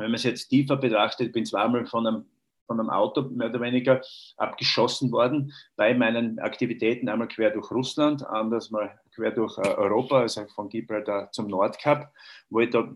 wenn 0.00 0.10
man 0.10 0.14
es 0.14 0.24
jetzt 0.24 0.48
tiefer 0.48 0.76
betrachtet, 0.76 1.32
bin 1.32 1.46
zweimal 1.46 1.86
von 1.86 2.06
einem, 2.06 2.24
von 2.66 2.80
einem 2.80 2.90
Auto 2.90 3.22
mehr 3.22 3.48
oder 3.50 3.60
weniger 3.60 4.00
abgeschossen 4.36 5.12
worden 5.12 5.52
bei 5.76 5.94
meinen 5.94 6.38
Aktivitäten, 6.38 7.08
einmal 7.08 7.28
quer 7.28 7.50
durch 7.50 7.70
Russland, 7.70 8.26
anders 8.26 8.70
mal 8.70 8.98
quer 9.14 9.30
durch 9.30 9.58
äh, 9.58 9.74
Europa, 9.74 10.20
also 10.20 10.46
von 10.54 10.68
Gibraltar 10.68 11.30
zum 11.32 11.48
Nordkap, 11.48 12.12
wo 12.48 12.60
ich 12.60 12.70
da 12.70 12.92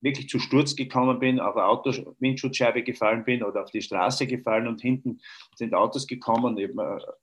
wirklich 0.00 0.28
zu 0.28 0.38
Sturz 0.38 0.76
gekommen 0.76 1.18
bin, 1.18 1.40
auf 1.40 1.56
eine 1.56 1.66
Auto-Windschutzscheibe 1.66 2.82
gefallen 2.82 3.24
bin 3.24 3.42
oder 3.42 3.62
auf 3.62 3.70
die 3.70 3.82
Straße 3.82 4.26
gefallen 4.26 4.68
und 4.68 4.80
hinten 4.80 5.20
sind 5.54 5.74
Autos 5.74 6.06
gekommen, 6.06 6.58
eben 6.58 6.78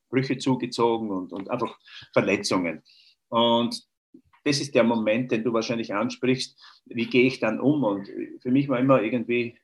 Brüche 0.09 0.37
zugezogen 0.37 1.11
und, 1.11 1.31
und 1.31 1.49
einfach 1.49 1.77
Verletzungen. 2.13 2.83
Und 3.29 3.83
das 4.43 4.59
ist 4.59 4.75
der 4.75 4.83
Moment, 4.83 5.31
den 5.31 5.43
du 5.43 5.53
wahrscheinlich 5.53 5.93
ansprichst. 5.93 6.59
Wie 6.85 7.07
gehe 7.07 7.25
ich 7.27 7.39
dann 7.39 7.59
um? 7.59 7.83
Und 7.83 8.09
für 8.41 8.51
mich 8.51 8.67
war 8.69 8.79
immer 8.79 9.01
irgendwie 9.01 9.57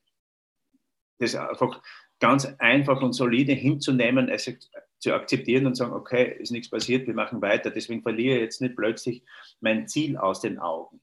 das 1.19 1.35
einfach 1.35 1.81
ganz 2.19 2.45
einfach 2.59 3.01
und 3.01 3.13
solide 3.13 3.53
hinzunehmen, 3.53 4.29
es 4.29 4.51
zu 4.99 5.13
akzeptieren 5.13 5.65
und 5.65 5.75
sagen, 5.75 5.93
okay, 5.93 6.37
ist 6.39 6.51
nichts 6.51 6.69
passiert, 6.69 7.07
wir 7.07 7.13
machen 7.13 7.41
weiter. 7.41 7.71
Deswegen 7.71 8.01
verliere 8.01 8.35
ich 8.35 8.41
jetzt 8.41 8.61
nicht 8.61 8.75
plötzlich 8.75 9.23
mein 9.61 9.87
Ziel 9.87 10.17
aus 10.17 10.41
den 10.41 10.59
Augen. 10.59 10.99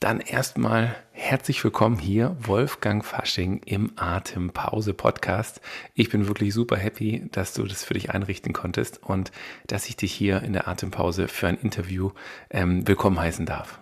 Dann 0.00 0.20
erstmal 0.20 0.96
herzlich 1.12 1.62
willkommen 1.62 1.98
hier, 1.98 2.34
Wolfgang 2.40 3.04
Fasching 3.04 3.60
im 3.66 3.92
Atempause 3.96 4.94
Podcast. 4.94 5.60
Ich 5.92 6.08
bin 6.08 6.26
wirklich 6.26 6.54
super 6.54 6.78
happy, 6.78 7.28
dass 7.32 7.52
du 7.52 7.64
das 7.64 7.84
für 7.84 7.92
dich 7.92 8.08
einrichten 8.08 8.54
konntest 8.54 9.02
und 9.02 9.30
dass 9.66 9.90
ich 9.90 9.96
dich 9.96 10.14
hier 10.14 10.42
in 10.42 10.54
der 10.54 10.68
Atempause 10.68 11.28
für 11.28 11.48
ein 11.48 11.58
Interview 11.58 12.12
ähm, 12.48 12.88
willkommen 12.88 13.20
heißen 13.20 13.44
darf. 13.44 13.78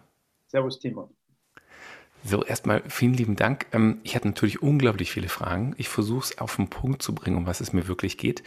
Servus, 0.48 0.80
Timo. 0.80 1.14
So, 2.24 2.44
erstmal 2.44 2.82
vielen 2.88 3.14
lieben 3.14 3.36
Dank. 3.36 3.66
Ähm, 3.70 4.00
ich 4.02 4.16
hatte 4.16 4.26
natürlich 4.26 4.60
unglaublich 4.60 5.12
viele 5.12 5.28
Fragen. 5.28 5.76
Ich 5.78 5.88
versuche 5.88 6.24
es 6.24 6.38
auf 6.38 6.56
den 6.56 6.68
Punkt 6.68 7.00
zu 7.00 7.14
bringen, 7.14 7.36
um 7.36 7.46
was 7.46 7.60
es 7.60 7.72
mir 7.72 7.86
wirklich 7.86 8.18
geht. 8.18 8.42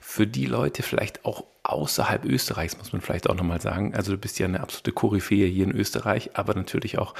Für 0.00 0.26
die 0.26 0.46
Leute 0.46 0.82
vielleicht 0.82 1.24
auch 1.24 1.44
außerhalb 1.70 2.24
Österreichs, 2.24 2.78
muss 2.78 2.92
man 2.92 3.02
vielleicht 3.02 3.28
auch 3.28 3.34
nochmal 3.34 3.60
sagen. 3.60 3.94
Also 3.94 4.12
du 4.12 4.18
bist 4.18 4.38
ja 4.38 4.46
eine 4.46 4.60
absolute 4.60 4.92
Koryphäe 4.92 5.46
hier 5.46 5.64
in 5.64 5.72
Österreich, 5.72 6.30
aber 6.34 6.54
natürlich 6.54 6.98
auch, 6.98 7.14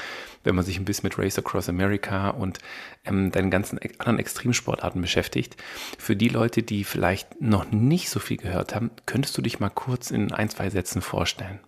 wenn 0.44 0.55
man 0.55 0.64
sich 0.64 0.78
ein 0.78 0.84
bisschen 0.84 1.08
mit 1.08 1.19
Race 1.19 1.38
Across 1.38 1.69
America 1.69 2.30
und 2.30 2.58
ähm, 3.05 3.30
deinen 3.33 3.50
ganzen 3.50 3.78
anderen 3.98 4.19
Extremsportarten 4.19 5.00
beschäftigt. 5.00 5.56
Für 5.98 6.16
die 6.16 6.28
Leute, 6.28 6.62
die 6.62 6.84
vielleicht 6.84 7.41
noch 7.41 7.70
nicht 7.70 8.11
so 8.11 8.20
viel 8.20 8.36
gehört 8.36 8.75
haben, 8.75 8.91
könntest 9.06 9.36
du 9.36 9.42
dich 9.42 9.61
mal 9.61 9.70
kurz 9.70 10.11
in 10.11 10.33
ein, 10.33 10.48
zwei 10.48 10.70
Sätzen 10.70 11.03
vorstellen? 11.03 11.60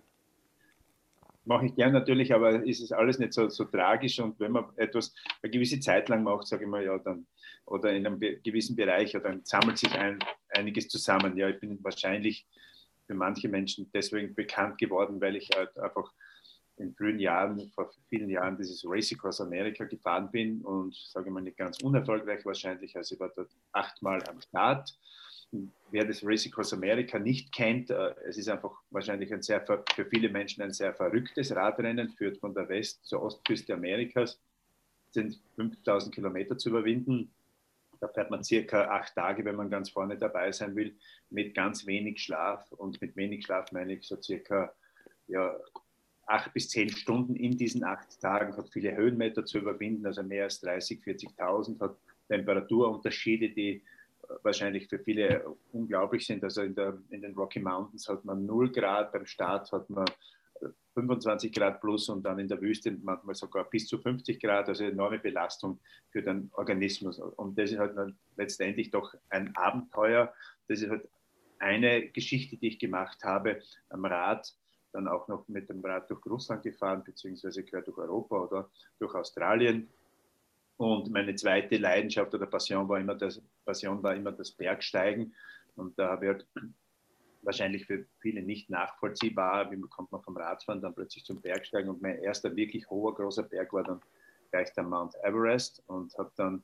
mache 1.49 1.65
ich 1.65 1.75
gern 1.75 1.91
natürlich, 1.91 2.33
aber 2.33 2.63
ist 2.63 2.79
es 2.79 2.91
alles 2.91 3.17
nicht 3.17 3.33
so, 3.33 3.49
so 3.49 3.65
tragisch. 3.65 4.19
Und 4.19 4.39
wenn 4.39 4.51
man 4.51 4.65
etwas 4.75 5.13
eine 5.41 5.49
gewisse 5.49 5.79
Zeit 5.79 6.07
lang 6.07 6.23
macht, 6.23 6.47
sage 6.47 6.63
ich 6.65 6.69
mal, 6.69 6.85
ja, 6.85 6.97
dann 6.99 7.25
oder 7.69 7.91
in 7.91 8.05
einem 8.05 8.19
gewissen 8.19 8.75
Bereich, 8.75 9.13
ja, 9.13 9.19
dann 9.19 9.41
sammelt 9.43 9.77
sich 9.77 9.93
ein, 9.93 10.19
einiges 10.49 10.87
zusammen. 10.87 11.37
Ja, 11.37 11.49
ich 11.49 11.59
bin 11.59 11.83
wahrscheinlich 11.83 12.45
für 13.07 13.13
manche 13.13 13.49
Menschen 13.49 13.89
deswegen 13.93 14.35
bekannt 14.35 14.77
geworden, 14.77 15.19
weil 15.21 15.35
ich 15.35 15.49
halt 15.55 15.77
einfach 15.79 16.11
in 16.77 16.93
frühen 16.93 17.19
Jahren, 17.19 17.69
vor 17.75 17.91
vielen 18.07 18.29
Jahren, 18.29 18.57
dieses 18.57 18.83
Race 18.85 19.11
Across 19.11 19.41
America 19.41 19.83
gefahren 19.83 20.31
bin 20.31 20.61
und 20.61 20.95
sage 20.95 21.29
mal 21.29 21.41
nicht 21.41 21.57
ganz 21.57 21.81
unerfolgreich 21.81 22.45
wahrscheinlich. 22.45 22.95
Also 22.95 23.15
ich 23.15 23.19
war 23.19 23.31
dort 23.35 23.51
achtmal 23.73 24.23
am 24.29 24.39
Start 24.41 24.93
wer 25.91 26.05
das 26.05 26.23
Race 26.23 26.47
Across 26.47 26.73
America 26.73 27.17
nicht 27.17 27.51
kennt, 27.51 27.89
äh, 27.89 28.13
es 28.27 28.37
ist 28.37 28.49
einfach 28.49 28.71
wahrscheinlich 28.91 29.33
ein 29.33 29.41
sehr, 29.41 29.65
für 29.65 30.05
viele 30.05 30.29
Menschen 30.29 30.61
ein 30.61 30.73
sehr 30.73 30.93
verrücktes 30.93 31.55
Radrennen, 31.55 32.09
führt 32.09 32.37
von 32.37 32.53
der 32.53 32.69
West- 32.69 33.05
zur 33.05 33.21
Ostküste 33.23 33.73
Amerikas, 33.73 34.39
sind 35.11 35.39
5000 35.55 36.13
Kilometer 36.13 36.57
zu 36.57 36.69
überwinden. 36.69 37.31
Da 37.99 38.07
fährt 38.07 38.31
man 38.31 38.43
circa 38.43 38.89
acht 38.89 39.15
Tage, 39.15 39.43
wenn 39.45 39.55
man 39.55 39.69
ganz 39.69 39.89
vorne 39.89 40.17
dabei 40.17 40.51
sein 40.51 40.75
will, 40.75 40.95
mit 41.29 41.53
ganz 41.53 41.85
wenig 41.85 42.21
Schlaf. 42.21 42.71
Und 42.71 43.01
mit 43.01 43.15
wenig 43.15 43.45
Schlaf 43.45 43.71
meine 43.71 43.93
ich 43.93 44.07
so 44.07 44.21
circa 44.21 44.73
ja, 45.27 45.55
acht 46.25 46.53
bis 46.53 46.69
zehn 46.69 46.89
Stunden 46.89 47.35
in 47.35 47.57
diesen 47.57 47.83
acht 47.83 48.19
Tagen, 48.21 48.55
hat 48.55 48.69
viele 48.69 48.95
Höhenmeter 48.95 49.45
zu 49.45 49.59
überwinden, 49.59 50.05
also 50.05 50.23
mehr 50.23 50.45
als 50.45 50.59
30, 50.61 51.01
40.000, 51.01 51.79
hat 51.79 51.97
Temperaturunterschiede, 52.27 53.49
die 53.49 53.83
wahrscheinlich 54.43 54.87
für 54.87 54.99
viele 54.99 55.43
unglaublich 55.71 56.25
sind. 56.25 56.43
Also 56.43 56.61
in, 56.61 56.75
der, 56.75 56.97
in 57.09 57.21
den 57.21 57.33
Rocky 57.33 57.59
Mountains 57.59 58.07
hat 58.07 58.25
man 58.25 58.45
0 58.45 58.71
Grad, 58.71 59.11
beim 59.11 59.25
Start 59.25 59.71
hat 59.71 59.89
man 59.89 60.05
25 61.01 61.51
Grad 61.53 61.81
plus 61.81 62.09
und 62.09 62.23
dann 62.23 62.39
in 62.39 62.47
der 62.47 62.61
Wüste 62.61 62.91
manchmal 62.91 63.35
sogar 63.35 63.69
bis 63.69 63.87
zu 63.87 63.97
50 63.97 64.39
Grad, 64.39 64.67
also 64.67 64.83
enorme 64.83 65.19
Belastung 65.19 65.79
für 66.11 66.21
den 66.21 66.49
Organismus. 66.53 67.19
Und 67.19 67.57
das 67.57 67.71
ist 67.71 67.79
halt 67.79 68.15
letztendlich 68.37 68.91
doch 68.91 69.13
ein 69.29 69.55
Abenteuer. 69.55 70.33
Das 70.67 70.81
ist 70.81 70.89
halt 70.89 71.07
eine 71.59 72.09
Geschichte, 72.09 72.57
die 72.57 72.69
ich 72.69 72.79
gemacht 72.79 73.23
habe 73.23 73.61
am 73.89 74.05
Rad, 74.05 74.53
dann 74.91 75.07
auch 75.07 75.27
noch 75.27 75.47
mit 75.47 75.69
dem 75.69 75.83
Rad 75.83 76.09
durch 76.09 76.25
Russland 76.25 76.63
gefahren, 76.63 77.03
beziehungsweise 77.03 77.63
quer 77.63 77.81
durch 77.81 77.97
Europa 77.97 78.37
oder 78.39 78.69
durch 78.97 79.13
Australien 79.13 79.89
und 80.79 81.11
meine 81.11 81.35
zweite 81.35 81.75
Leidenschaft 81.75 82.33
oder 82.33 82.45
Passion 82.45 82.87
war 82.87 83.01
immer 83.01 83.13
das, 83.13 83.41
Passion 83.65 84.01
war 84.01 84.15
immer 84.15 84.31
das 84.31 84.49
Bergsteigen. 84.49 85.35
Und 85.75 85.99
da 85.99 86.21
wird 86.21 86.47
wahrscheinlich 87.41 87.85
für 87.85 88.05
viele 88.19 88.41
nicht 88.41 88.69
nachvollziehbar, 88.69 89.71
wie 89.71 89.79
kommt 89.81 90.11
man 90.11 90.21
vom 90.21 90.37
Radfahren 90.37 90.81
dann 90.81 90.93
plötzlich 90.93 91.25
zum 91.25 91.41
Bergsteigen. 91.41 91.89
Und 91.89 92.01
mein 92.01 92.19
erster 92.19 92.55
wirklich 92.55 92.89
hoher, 92.89 93.15
großer 93.15 93.43
Berg 93.43 93.73
war 93.73 93.83
dann 93.83 94.01
gleich 94.51 94.73
der 94.73 94.83
Mount 94.83 95.15
Everest 95.23 95.83
und 95.87 96.17
habe 96.17 96.31
dann 96.35 96.63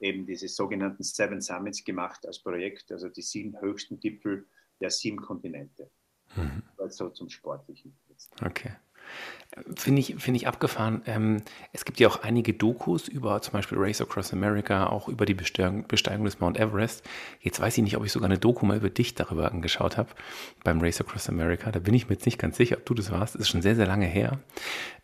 eben 0.00 0.26
diese 0.26 0.48
sogenannten 0.48 1.02
Seven 1.02 1.40
Summits 1.40 1.84
gemacht 1.84 2.26
als 2.26 2.38
Projekt, 2.38 2.92
also 2.92 3.08
die 3.08 3.22
sieben 3.22 3.60
höchsten 3.60 3.98
Gipfel 3.98 4.46
der 4.80 4.90
sieben 4.90 5.18
Kontinente. 5.18 5.90
Mhm. 6.34 6.62
Also 6.78 7.08
zum 7.10 7.28
Sportlichen. 7.28 7.96
Okay. 8.44 8.72
Finde 9.74 10.00
ich, 10.00 10.16
find 10.18 10.36
ich 10.36 10.46
abgefahren. 10.46 11.00
Ähm, 11.06 11.42
es 11.72 11.86
gibt 11.86 11.98
ja 11.98 12.08
auch 12.08 12.22
einige 12.22 12.52
Dokus 12.52 13.08
über 13.08 13.40
zum 13.40 13.54
Beispiel 13.54 13.78
Race 13.80 14.02
Across 14.02 14.34
America, 14.34 14.88
auch 14.88 15.08
über 15.08 15.24
die 15.24 15.32
Besteigung, 15.32 15.86
Besteigung 15.88 16.26
des 16.26 16.40
Mount 16.40 16.58
Everest. 16.58 17.02
Jetzt 17.40 17.58
weiß 17.58 17.78
ich 17.78 17.82
nicht, 17.82 17.96
ob 17.96 18.04
ich 18.04 18.12
sogar 18.12 18.28
eine 18.28 18.38
Doku 18.38 18.66
mal 18.66 18.76
über 18.76 18.90
dich 18.90 19.14
darüber 19.14 19.50
angeschaut 19.50 19.96
habe, 19.96 20.10
beim 20.62 20.80
Race 20.82 21.00
Across 21.00 21.30
America. 21.30 21.72
Da 21.72 21.78
bin 21.78 21.94
ich 21.94 22.06
mir 22.06 22.16
jetzt 22.16 22.26
nicht 22.26 22.38
ganz 22.38 22.58
sicher, 22.58 22.76
ob 22.76 22.84
du 22.84 22.92
das 22.92 23.10
warst. 23.10 23.34
Das 23.34 23.42
ist 23.42 23.48
schon 23.48 23.62
sehr, 23.62 23.76
sehr 23.76 23.86
lange 23.86 24.04
her. 24.04 24.40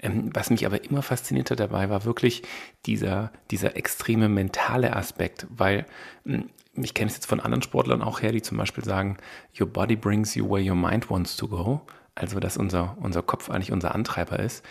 Ähm, 0.00 0.28
was 0.34 0.50
mich 0.50 0.66
aber 0.66 0.84
immer 0.84 1.00
fasziniert 1.00 1.50
hat 1.50 1.60
dabei, 1.60 1.88
war 1.88 2.04
wirklich 2.04 2.42
dieser, 2.84 3.32
dieser 3.50 3.76
extreme 3.76 4.28
mentale 4.28 4.94
Aspekt, 4.94 5.46
weil 5.48 5.86
hm, 6.26 6.50
ich 6.74 6.92
kenne 6.92 7.10
es 7.10 7.16
jetzt 7.16 7.26
von 7.26 7.40
anderen 7.40 7.62
Sportlern 7.62 8.02
auch 8.02 8.20
her, 8.20 8.32
die 8.32 8.42
zum 8.42 8.58
Beispiel 8.58 8.84
sagen, 8.84 9.16
your 9.58 9.66
body 9.66 9.96
brings 9.96 10.34
you 10.34 10.46
where 10.48 10.62
your 10.62 10.76
mind 10.76 11.08
wants 11.08 11.36
to 11.36 11.48
go 11.48 11.82
also 12.14 12.40
dass 12.40 12.56
unser, 12.56 12.96
unser 13.00 13.22
Kopf 13.22 13.50
eigentlich 13.50 13.72
unser 13.72 13.94
Antreiber 13.94 14.38
ist. 14.38 14.64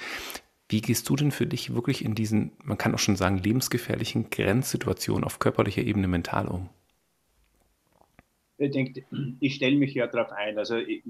Wie 0.70 0.82
gehst 0.82 1.10
du 1.10 1.16
denn 1.16 1.32
für 1.32 1.46
dich 1.46 1.76
wirklich 1.76 2.06
in 2.06 2.16
diesen, 2.16 2.52
man 2.64 2.78
kann 2.78 2.96
auch 2.96 3.00
schon 3.00 3.18
sagen, 3.18 3.38
lebensgefährlichen 3.38 4.30
Grenzsituationen 4.30 5.26
auf 5.26 5.40
körperlicher 5.40 5.82
Ebene 5.82 6.08
mental 6.08 6.48
um? 6.48 6.70
Ich 8.58 8.72
denke, 8.72 9.04
ich 9.40 9.56
stelle 9.56 9.76
mich 9.76 9.94
ja 9.94 10.08
darauf 10.08 10.32
ein. 10.32 10.58
Also 10.58 10.78
ich, 10.78 11.04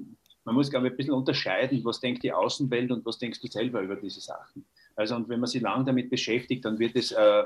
man 0.46 0.56
muss, 0.56 0.72
glaube 0.72 0.88
ich, 0.88 0.94
ein 0.94 0.98
bisschen 0.98 1.14
unterscheiden, 1.14 1.84
was 1.84 2.00
denkt 2.00 2.24
die 2.24 2.32
Außenwelt 2.32 2.92
und 2.92 3.06
was 3.06 3.20
denkst 3.20 3.42
du 3.42 3.48
selber 3.48 3.82
über 3.82 3.96
diese 3.96 4.22
Sachen. 4.22 4.66
Also 4.96 5.16
und 5.16 5.30
wenn 5.30 5.40
man 5.40 5.48
sich 5.48 5.62
lange 5.62 5.86
damit 5.86 6.10
beschäftigt, 6.10 6.66
dann 6.66 6.80
wird 6.80 6.96
es 6.96 7.12
äh, 7.12 7.44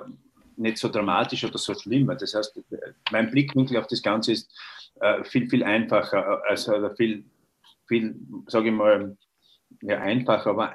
nicht 0.56 0.78
so 0.78 0.90
dramatisch 0.90 1.44
oder 1.44 1.58
so 1.58 1.74
schlimm. 1.74 2.08
Das 2.08 2.34
heißt, 2.34 2.60
mein 3.12 3.30
Blickwinkel 3.30 3.78
auf 3.78 3.88
das 3.88 4.02
Ganze 4.02 4.32
ist 4.32 4.50
äh, 5.02 5.24
viel, 5.24 5.50
viel 5.50 5.64
einfacher, 5.64 6.42
also 6.48 6.90
viel 6.96 7.26
viel, 7.88 8.16
sage 8.48 8.70
ich 8.70 8.76
mal, 8.76 9.18
ja, 9.82 10.00
einfacher, 10.00 10.52
aber 10.52 10.74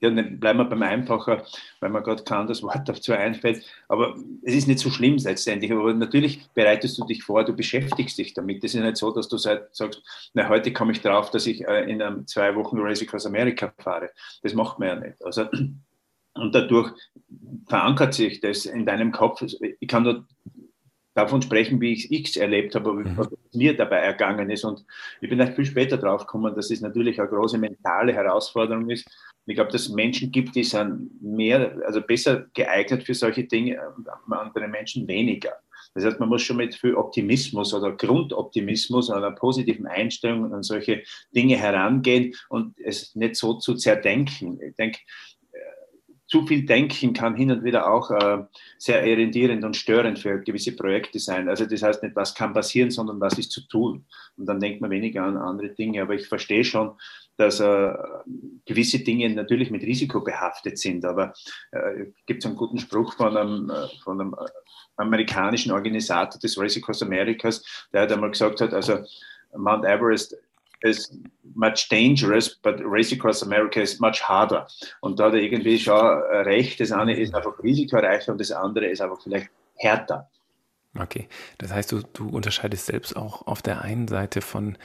ja, 0.00 0.10
bleiben 0.10 0.58
wir 0.58 0.64
beim 0.64 0.82
Einfacher, 0.82 1.44
weil 1.80 1.90
mir 1.90 2.02
gerade 2.02 2.22
kein 2.22 2.38
anderes 2.38 2.62
Wort 2.62 2.88
dazu 2.88 3.12
einfällt. 3.12 3.64
Aber 3.88 4.16
es 4.42 4.54
ist 4.54 4.68
nicht 4.68 4.78
so 4.78 4.90
schlimm 4.90 5.16
letztendlich. 5.16 5.72
Aber 5.72 5.92
natürlich 5.92 6.46
bereitest 6.54 6.98
du 6.98 7.04
dich 7.04 7.24
vor, 7.24 7.44
du 7.44 7.52
beschäftigst 7.52 8.16
dich 8.16 8.32
damit. 8.34 8.62
Es 8.62 8.74
ist 8.74 8.82
nicht 8.82 8.96
so, 8.96 9.10
dass 9.10 9.28
du 9.28 9.38
sagst, 9.38 10.30
na, 10.34 10.48
heute 10.48 10.72
komme 10.72 10.92
ich 10.92 11.00
drauf, 11.00 11.30
dass 11.30 11.46
ich 11.46 11.66
äh, 11.66 11.90
in 11.90 12.00
einem 12.00 12.26
zwei 12.26 12.54
Wochen 12.54 12.78
Race 12.78 13.02
Across 13.02 13.26
America 13.26 13.72
fahre. 13.78 14.10
Das 14.42 14.54
macht 14.54 14.78
man 14.78 14.88
ja 14.88 14.94
nicht. 14.94 15.24
Also, 15.24 15.46
und 16.34 16.54
dadurch 16.54 16.92
verankert 17.66 18.14
sich 18.14 18.40
das 18.40 18.66
in 18.66 18.86
deinem 18.86 19.10
Kopf. 19.10 19.42
Ich 19.80 19.88
kann 19.88 20.04
nur 20.04 20.26
davon 21.18 21.42
sprechen, 21.42 21.80
wie 21.80 21.92
ich 21.92 22.28
es 22.28 22.36
erlebt 22.36 22.74
habe, 22.74 22.92
mhm. 22.92 23.16
was 23.16 23.28
mir 23.52 23.76
dabei 23.76 23.98
ergangen 23.98 24.50
ist. 24.50 24.64
Und 24.64 24.84
ich 25.20 25.28
bin 25.28 25.40
erst 25.40 25.54
viel 25.54 25.64
später 25.64 25.96
drauf 25.96 26.22
gekommen, 26.26 26.54
dass 26.54 26.70
es 26.70 26.80
natürlich 26.80 27.20
eine 27.20 27.28
große 27.28 27.58
mentale 27.58 28.12
Herausforderung 28.12 28.88
ist. 28.88 29.06
Und 29.06 29.50
ich 29.50 29.56
glaube, 29.56 29.72
dass 29.72 29.82
es 29.82 29.88
Menschen 29.88 30.30
gibt, 30.30 30.54
die 30.54 30.64
sind 30.64 31.10
mehr, 31.20 31.76
also 31.84 32.00
besser 32.00 32.46
geeignet 32.54 33.02
für 33.02 33.14
solche 33.14 33.44
Dinge, 33.44 33.80
andere 34.30 34.68
Menschen 34.68 35.08
weniger. 35.08 35.54
Das 35.94 36.04
heißt, 36.04 36.20
man 36.20 36.28
muss 36.28 36.42
schon 36.42 36.58
mit 36.58 36.74
viel 36.74 36.94
Optimismus 36.94 37.74
oder 37.74 37.92
Grundoptimismus, 37.92 39.10
einer 39.10 39.32
positiven 39.32 39.86
Einstellung 39.86 40.52
an 40.52 40.62
solche 40.62 41.02
Dinge 41.34 41.56
herangehen 41.56 42.34
und 42.48 42.78
es 42.78 43.14
nicht 43.16 43.36
so 43.36 43.54
zu 43.54 43.74
zerdenken. 43.74 44.60
Ich 44.60 44.76
denke, 44.76 45.00
zu 46.28 46.46
viel 46.46 46.66
Denken 46.66 47.14
kann 47.14 47.34
hin 47.34 47.50
und 47.50 47.64
wieder 47.64 47.90
auch 47.90 48.10
äh, 48.10 48.44
sehr 48.76 49.04
irritierend 49.04 49.64
und 49.64 49.76
störend 49.76 50.18
für 50.18 50.38
gewisse 50.40 50.76
Projekte 50.76 51.18
sein. 51.18 51.48
Also 51.48 51.64
das 51.64 51.82
heißt 51.82 52.02
nicht, 52.02 52.14
was 52.14 52.34
kann 52.34 52.52
passieren, 52.52 52.90
sondern 52.90 53.18
was 53.18 53.38
ist 53.38 53.50
zu 53.50 53.62
tun. 53.62 54.04
Und 54.36 54.46
dann 54.46 54.60
denkt 54.60 54.82
man 54.82 54.90
weniger 54.90 55.22
an 55.22 55.38
andere 55.38 55.70
Dinge. 55.70 56.02
Aber 56.02 56.14
ich 56.14 56.28
verstehe 56.28 56.64
schon, 56.64 56.92
dass 57.38 57.60
äh, 57.60 57.94
gewisse 58.66 58.98
Dinge 58.98 59.30
natürlich 59.30 59.70
mit 59.70 59.82
Risiko 59.82 60.20
behaftet 60.20 60.78
sind. 60.78 61.04
Aber 61.06 61.32
äh, 61.72 62.06
gibt 62.26 62.42
es 62.42 62.46
einen 62.46 62.56
guten 62.56 62.78
Spruch 62.78 63.14
von 63.14 63.34
einem, 63.34 63.70
äh, 63.70 63.88
von 64.04 64.20
einem 64.20 64.34
äh, 64.34 64.48
amerikanischen 64.96 65.72
Organisator 65.72 66.38
des 66.38 66.58
Race 66.58 66.76
Across 66.76 67.02
Americas, 67.02 67.86
der 67.92 68.02
hat 68.02 68.12
einmal 68.12 68.30
gesagt 68.30 68.60
hat, 68.60 68.74
also 68.74 68.98
Mount 69.56 69.84
Everest 69.84 70.36
is 70.82 71.10
much 71.54 71.88
dangerous, 71.90 72.54
but 72.62 72.76
Race 72.80 73.12
Across 73.12 73.42
America 73.42 73.80
is 73.80 73.98
much 74.00 74.22
harder. 74.22 74.66
Und 75.00 75.18
da 75.18 75.26
hat 75.26 75.34
er 75.34 75.40
irgendwie 75.40 75.78
schon 75.78 75.94
recht. 75.96 76.80
Das 76.80 76.92
eine 76.92 77.18
ist 77.18 77.34
einfach 77.34 77.62
risikoreicher 77.62 78.32
und 78.32 78.40
das 78.40 78.52
andere 78.52 78.86
ist 78.86 79.00
einfach 79.00 79.20
vielleicht 79.22 79.50
härter. 79.76 80.28
Okay, 80.98 81.28
das 81.58 81.72
heißt, 81.72 81.92
du, 81.92 82.02
du 82.12 82.28
unterscheidest 82.28 82.86
selbst 82.86 83.16
auch 83.16 83.46
auf 83.46 83.62
der 83.62 83.82
einen 83.82 84.08
Seite 84.08 84.40
von 84.40 84.78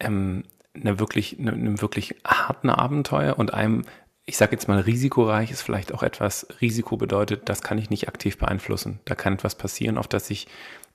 ähm, 0.00 0.44
einer 0.74 0.98
wirklich, 0.98 1.38
einem 1.38 1.80
wirklich 1.80 2.14
harten 2.24 2.70
Abenteuer 2.70 3.38
und 3.38 3.52
einem, 3.52 3.84
ich 4.24 4.36
sage 4.36 4.52
jetzt 4.52 4.68
mal, 4.68 4.80
risikoreich 4.80 5.50
ist 5.50 5.62
vielleicht 5.62 5.92
auch 5.92 6.02
etwas, 6.02 6.46
Risiko 6.60 6.96
bedeutet, 6.96 7.48
das 7.48 7.62
kann 7.62 7.78
ich 7.78 7.90
nicht 7.90 8.08
aktiv 8.08 8.38
beeinflussen. 8.38 9.00
Da 9.04 9.14
kann 9.14 9.34
etwas 9.34 9.56
passieren, 9.56 9.98
auf 9.98 10.08
das 10.08 10.30
ich 10.30 10.46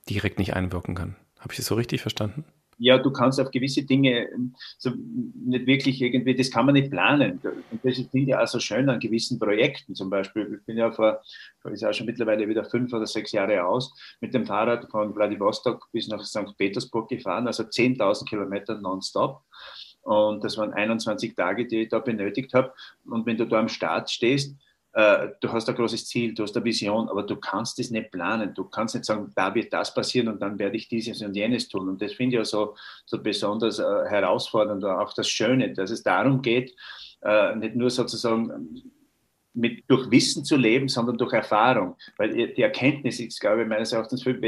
direkt 0.10 0.40
nicht 0.40 0.56
einwirken 0.56 0.96
kann. 0.96 1.16
Habe 1.40 1.54
ich 1.54 1.58
das 1.58 1.66
so 1.66 1.76
richtig 1.76 2.02
verstanden? 2.02 2.46
Ja, 2.84 2.98
du 2.98 3.12
kannst 3.12 3.40
auf 3.40 3.50
gewisse 3.50 3.84
Dinge 3.84 4.30
ähm, 4.30 4.54
so 4.78 4.92
nicht 5.46 5.66
wirklich 5.66 6.02
irgendwie, 6.02 6.36
das 6.36 6.52
kann 6.52 6.66
man 6.66 6.74
nicht 6.74 6.92
planen. 6.92 7.40
Und 7.72 7.84
das 7.84 7.98
ist 7.98 8.10
ja 8.14 8.44
auch 8.44 8.48
so 8.48 8.60
schön 8.60 8.90
an 8.90 9.00
gewissen 9.00 9.40
Projekten. 9.40 9.96
Zum 9.96 10.10
Beispiel, 10.10 10.58
ich 10.60 10.66
bin 10.66 10.78
ja 10.78 10.92
vor, 10.92 11.22
ist 11.72 11.82
ja 11.82 11.94
schon 11.94 12.06
mittlerweile 12.06 12.48
wieder 12.48 12.66
fünf 12.66 12.92
oder 12.94 13.08
sechs 13.08 13.32
Jahre 13.32 13.66
aus, 13.66 13.94
mit 14.20 14.34
dem 14.34 14.46
Fahrrad 14.46 14.90
von 14.92 15.14
Vladivostok 15.14 15.88
bis 15.94 16.10
nach 16.10 16.24
St. 16.24 16.58
Petersburg 16.58 17.10
gefahren, 17.10 17.48
also 17.48 17.64
10.000 17.64 18.28
Kilometer 18.28 18.80
nonstop. 18.80 19.42
Und 20.02 20.44
das 20.44 20.58
waren 20.58 20.74
21 20.74 21.34
Tage, 21.34 21.66
die 21.66 21.84
ich 21.84 21.90
da 21.90 22.00
benötigt 22.00 22.54
habe. 22.54 22.74
Und 23.06 23.26
wenn 23.26 23.38
du 23.38 23.46
da 23.46 23.60
am 23.60 23.70
Start 23.70 24.12
stehst, 24.12 24.58
äh, 24.94 25.30
du 25.40 25.52
hast 25.52 25.68
ein 25.68 25.76
großes 25.76 26.08
Ziel, 26.08 26.34
du 26.34 26.44
hast 26.44 26.56
eine 26.56 26.64
Vision, 26.64 27.10
aber 27.10 27.24
du 27.24 27.36
kannst 27.36 27.80
es 27.80 27.90
nicht 27.90 28.12
planen. 28.12 28.54
Du 28.54 28.66
kannst 28.66 28.94
nicht 28.94 29.06
sagen, 29.06 29.32
da 29.36 29.54
wird 29.56 29.74
das 29.74 29.94
passieren 29.94 30.28
und 30.28 30.42
dann 30.42 30.60
werde 30.60 30.78
ich 30.78 30.88
dieses 30.88 31.22
und 31.22 31.36
jenes 31.36 31.68
tun. 31.68 31.90
Und 31.90 32.02
das 32.02 32.14
finde 32.14 32.36
ich 32.36 32.40
ja 32.40 32.46
so, 32.46 32.76
so 33.06 33.22
besonders 33.22 33.80
äh, 33.80 33.84
herausfordernd 33.84 34.84
und 34.84 34.90
auch 34.90 35.14
das 35.14 35.28
Schöne, 35.28 35.74
dass 35.74 35.90
es 35.90 36.04
darum 36.04 36.42
geht, 36.42 36.76
äh, 37.22 37.56
nicht 37.56 37.76
nur 37.76 37.90
sozusagen 37.90 38.84
mit, 39.56 39.84
durch 39.88 40.12
Wissen 40.12 40.46
zu 40.46 40.58
leben, 40.58 40.88
sondern 40.88 41.18
durch 41.18 41.34
Erfahrung. 41.34 41.96
Weil 42.18 42.54
die 42.54 42.62
Erkenntnis 42.62 43.20
ist, 43.20 43.40
glaube 43.40 43.64
ich, 43.64 43.68
meines 43.68 43.94
Erachtens 43.94 44.24
viel 44.24 44.40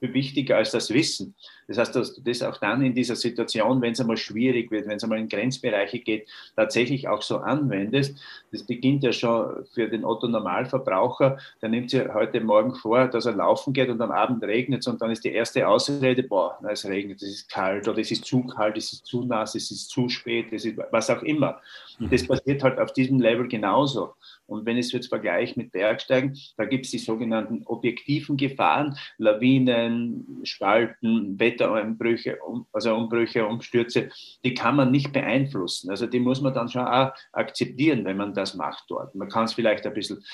viel 0.00 0.14
wichtiger 0.14 0.56
als 0.56 0.72
das 0.72 0.90
Wissen. 0.90 1.34
Das 1.70 1.78
heißt, 1.78 1.94
dass 1.94 2.16
du 2.16 2.20
das 2.22 2.42
auch 2.42 2.56
dann 2.56 2.82
in 2.82 2.94
dieser 2.94 3.14
Situation, 3.14 3.80
wenn 3.80 3.92
es 3.92 4.00
einmal 4.00 4.16
schwierig 4.16 4.72
wird, 4.72 4.88
wenn 4.88 4.96
es 4.96 5.04
einmal 5.04 5.20
in 5.20 5.28
Grenzbereiche 5.28 6.00
geht, 6.00 6.28
tatsächlich 6.56 7.06
auch 7.06 7.22
so 7.22 7.36
anwendest. 7.36 8.20
Das 8.50 8.64
beginnt 8.64 9.04
ja 9.04 9.12
schon 9.12 9.64
für 9.72 9.88
den 9.88 10.04
Otto 10.04 10.26
Normalverbraucher. 10.26 11.38
Der 11.62 11.68
nimmt 11.68 11.90
sich 11.90 12.02
heute 12.12 12.40
Morgen 12.40 12.74
vor, 12.74 13.06
dass 13.06 13.26
er 13.26 13.34
laufen 13.34 13.72
geht 13.72 13.88
und 13.88 14.00
am 14.00 14.10
Abend 14.10 14.42
regnet 14.42 14.80
es 14.80 14.88
und 14.88 15.00
dann 15.00 15.12
ist 15.12 15.24
die 15.24 15.30
erste 15.30 15.68
Ausrede, 15.68 16.24
boah, 16.24 16.58
es 16.68 16.84
regnet, 16.84 17.22
es 17.22 17.28
ist 17.28 17.48
kalt 17.48 17.86
oder 17.86 17.98
es 17.98 18.10
ist 18.10 18.24
zu 18.24 18.44
kalt, 18.44 18.76
es 18.76 18.92
ist 18.92 19.06
zu 19.06 19.24
nass, 19.24 19.54
es 19.54 19.70
ist 19.70 19.90
zu 19.90 20.08
spät, 20.08 20.46
es 20.50 20.64
ist 20.64 20.76
was 20.90 21.08
auch 21.08 21.22
immer. 21.22 21.60
Und 22.00 22.12
das 22.12 22.26
passiert 22.26 22.64
halt 22.64 22.80
auf 22.80 22.92
diesem 22.92 23.20
Level 23.20 23.46
genauso. 23.46 24.14
Und 24.50 24.66
wenn 24.66 24.76
ich 24.76 24.86
es 24.86 24.92
jetzt 24.92 25.08
vergleiche 25.08 25.56
mit 25.56 25.70
Bergsteigen, 25.70 26.36
da 26.56 26.64
gibt 26.64 26.84
es 26.84 26.90
die 26.90 26.98
sogenannten 26.98 27.62
objektiven 27.66 28.36
Gefahren, 28.36 28.96
Lawinen, 29.16 30.40
Spalten, 30.42 31.38
Wetterumbrüche, 31.60 32.38
also 32.72 32.94
Umbrüche, 32.94 33.46
Umstürze, 33.46 34.10
die 34.44 34.54
kann 34.54 34.76
man 34.76 34.90
nicht 34.90 35.12
beeinflussen. 35.12 35.90
Also 35.90 36.06
die 36.06 36.20
muss 36.20 36.40
man 36.40 36.54
dann 36.54 36.68
schon 36.68 36.86
auch 36.86 37.12
akzeptieren, 37.32 38.04
wenn 38.04 38.16
man 38.16 38.34
das 38.34 38.54
macht 38.54 38.84
dort. 38.88 39.14
Man 39.14 39.28
kann 39.28 39.44
es 39.44 39.54
vielleicht 39.54 39.86
ein 39.86 39.94
bisschen 39.94 40.24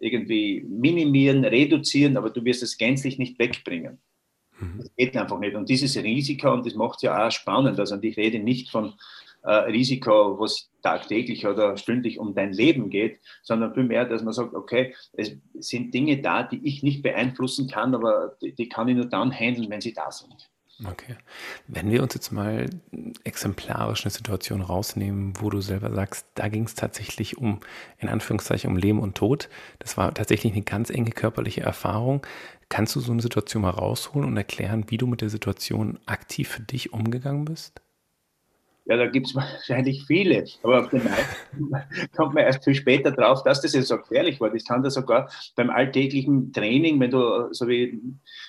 irgendwie 0.00 0.64
minimieren, 0.68 1.44
reduzieren, 1.44 2.16
aber 2.16 2.30
du 2.30 2.44
wirst 2.44 2.62
es 2.62 2.76
gänzlich 2.76 3.18
nicht 3.18 3.38
wegbringen. 3.38 4.00
Mhm. 4.58 4.78
Das 4.78 4.94
geht 4.96 5.16
einfach 5.16 5.38
nicht. 5.38 5.56
Und 5.56 5.68
dieses 5.68 5.96
Risiko, 5.96 6.52
und 6.52 6.66
das 6.66 6.74
macht 6.74 6.96
es 6.96 7.02
ja 7.02 7.26
auch 7.26 7.30
spannend, 7.30 7.78
also 7.78 7.96
ich 8.00 8.16
rede 8.16 8.38
nicht 8.38 8.70
von 8.70 8.94
äh, 9.42 9.52
Risiko, 9.70 10.38
was 10.38 10.70
tagtäglich 10.82 11.46
oder 11.46 11.76
stündlich 11.76 12.18
um 12.18 12.34
dein 12.34 12.52
Leben 12.52 12.90
geht, 12.90 13.20
sondern 13.42 13.74
vielmehr, 13.74 14.04
dass 14.04 14.22
man 14.22 14.32
sagt, 14.32 14.54
okay, 14.54 14.94
es 15.12 15.36
sind 15.54 15.94
Dinge 15.94 16.20
da, 16.20 16.42
die 16.42 16.60
ich 16.66 16.82
nicht 16.82 17.02
beeinflussen 17.02 17.68
kann, 17.68 17.94
aber 17.94 18.36
die, 18.42 18.54
die 18.54 18.68
kann 18.68 18.88
ich 18.88 18.96
nur 18.96 19.06
dann 19.06 19.32
handeln, 19.32 19.70
wenn 19.70 19.80
sie 19.80 19.94
da 19.94 20.10
sind. 20.10 20.50
Okay. 20.84 21.16
Wenn 21.68 21.90
wir 21.90 22.02
uns 22.02 22.12
jetzt 22.12 22.32
mal 22.32 22.68
exemplarisch 23.24 24.04
eine 24.04 24.10
Situation 24.10 24.60
rausnehmen, 24.60 25.32
wo 25.40 25.48
du 25.48 25.62
selber 25.62 25.90
sagst, 25.90 26.26
da 26.34 26.48
ging 26.48 26.64
es 26.64 26.74
tatsächlich 26.74 27.38
um, 27.38 27.60
in 27.98 28.08
Anführungszeichen, 28.08 28.70
um 28.70 28.76
Leben 28.76 29.00
und 29.00 29.14
Tod. 29.14 29.48
Das 29.78 29.96
war 29.96 30.12
tatsächlich 30.12 30.52
eine 30.52 30.62
ganz 30.62 30.90
enge 30.90 31.12
körperliche 31.12 31.62
Erfahrung. 31.62 32.26
Kannst 32.68 32.94
du 32.94 33.00
so 33.00 33.12
eine 33.12 33.22
Situation 33.22 33.62
mal 33.62 33.70
rausholen 33.70 34.28
und 34.28 34.36
erklären, 34.36 34.84
wie 34.88 34.98
du 34.98 35.06
mit 35.06 35.22
der 35.22 35.30
Situation 35.30 35.98
aktiv 36.04 36.48
für 36.48 36.62
dich 36.62 36.92
umgegangen 36.92 37.46
bist? 37.46 37.80
Ja, 38.86 38.96
da 38.96 39.06
gibt 39.06 39.26
es 39.26 39.34
wahrscheinlich 39.34 40.04
viele, 40.06 40.44
aber 40.62 40.80
auf 40.80 40.90
den 40.90 41.04
meisten 41.04 41.72
kommt 42.16 42.34
man 42.34 42.44
erst 42.44 42.64
viel 42.64 42.74
später 42.74 43.10
drauf, 43.10 43.42
dass 43.42 43.60
das 43.60 43.74
jetzt 43.74 43.88
so 43.88 43.98
gefährlich 43.98 44.40
war. 44.40 44.50
Das 44.50 44.64
kann 44.64 44.82
da 44.82 44.90
sogar 44.90 45.30
beim 45.56 45.70
alltäglichen 45.70 46.52
Training, 46.52 46.98
wenn 47.00 47.10
du, 47.10 47.52
so 47.52 47.68
wie 47.68 48.00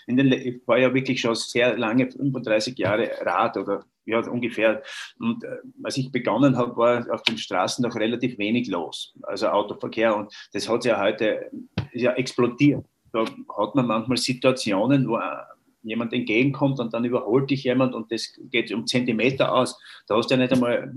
in 0.05 0.17
den, 0.17 0.31
ich 0.31 0.61
war 0.67 0.77
ja 0.77 0.93
wirklich 0.93 1.19
schon 1.19 1.35
sehr 1.35 1.77
lange, 1.77 2.09
35 2.09 2.77
Jahre 2.77 3.09
Rad 3.21 3.57
oder 3.57 3.83
ja, 4.05 4.19
ungefähr. 4.19 4.83
Und 5.19 5.43
äh, 5.43 5.57
als 5.83 5.97
ich 5.97 6.11
begonnen 6.11 6.55
habe, 6.55 6.77
war 6.77 7.11
auf 7.11 7.23
den 7.23 7.37
Straßen 7.37 7.83
noch 7.83 7.95
relativ 7.95 8.37
wenig 8.37 8.67
los, 8.67 9.13
also 9.23 9.47
Autoverkehr. 9.47 10.15
Und 10.15 10.33
das 10.53 10.69
hat 10.69 10.85
ja 10.85 11.01
heute 11.01 11.49
ja 11.93 12.13
explodiert. 12.13 12.85
Da 13.11 13.25
hat 13.57 13.75
man 13.75 13.87
manchmal 13.87 14.17
Situationen, 14.17 15.07
wo 15.07 15.17
jemand 15.83 16.13
entgegenkommt 16.13 16.79
und 16.79 16.93
dann 16.93 17.05
überholt 17.05 17.49
dich 17.49 17.63
jemand 17.63 17.95
und 17.95 18.11
das 18.11 18.33
geht 18.51 18.71
um 18.71 18.87
Zentimeter 18.87 19.53
aus. 19.53 19.79
Da 20.07 20.17
hast 20.17 20.29
du 20.29 20.35
ja 20.35 20.41
nicht 20.41 20.53
einmal 20.53 20.93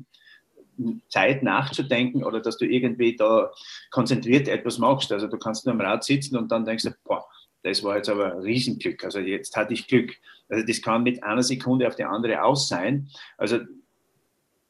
Zeit 1.09 1.43
nachzudenken 1.43 2.25
oder 2.25 2.41
dass 2.41 2.57
du 2.57 2.65
irgendwie 2.65 3.17
da 3.17 3.51
konzentriert 3.91 4.49
etwas 4.49 4.79
machst. 4.79 5.13
Also 5.13 5.27
du 5.27 5.39
kannst 5.39 5.67
nur 5.67 5.75
am 5.75 5.81
Rad 5.81 6.05
sitzen 6.05 6.37
und 6.37 6.51
dann 6.51 6.65
denkst 6.65 6.85
du, 6.85 6.91
boah, 7.05 7.27
das 7.63 7.83
war 7.83 7.97
jetzt 7.97 8.09
aber 8.09 8.43
Riesenglück. 8.43 9.05
Also 9.05 9.19
jetzt 9.19 9.57
hatte 9.57 9.75
ich 9.75 9.87
Glück. 9.87 10.15
Also 10.49 10.67
das 10.67 10.81
kann 10.81 11.03
mit 11.03 11.23
einer 11.23 11.43
Sekunde 11.43 11.87
auf 11.87 11.97
die 11.97 12.05
andere 12.05 12.43
aus 12.43 12.69
sein. 12.69 13.09
Also 13.37 13.59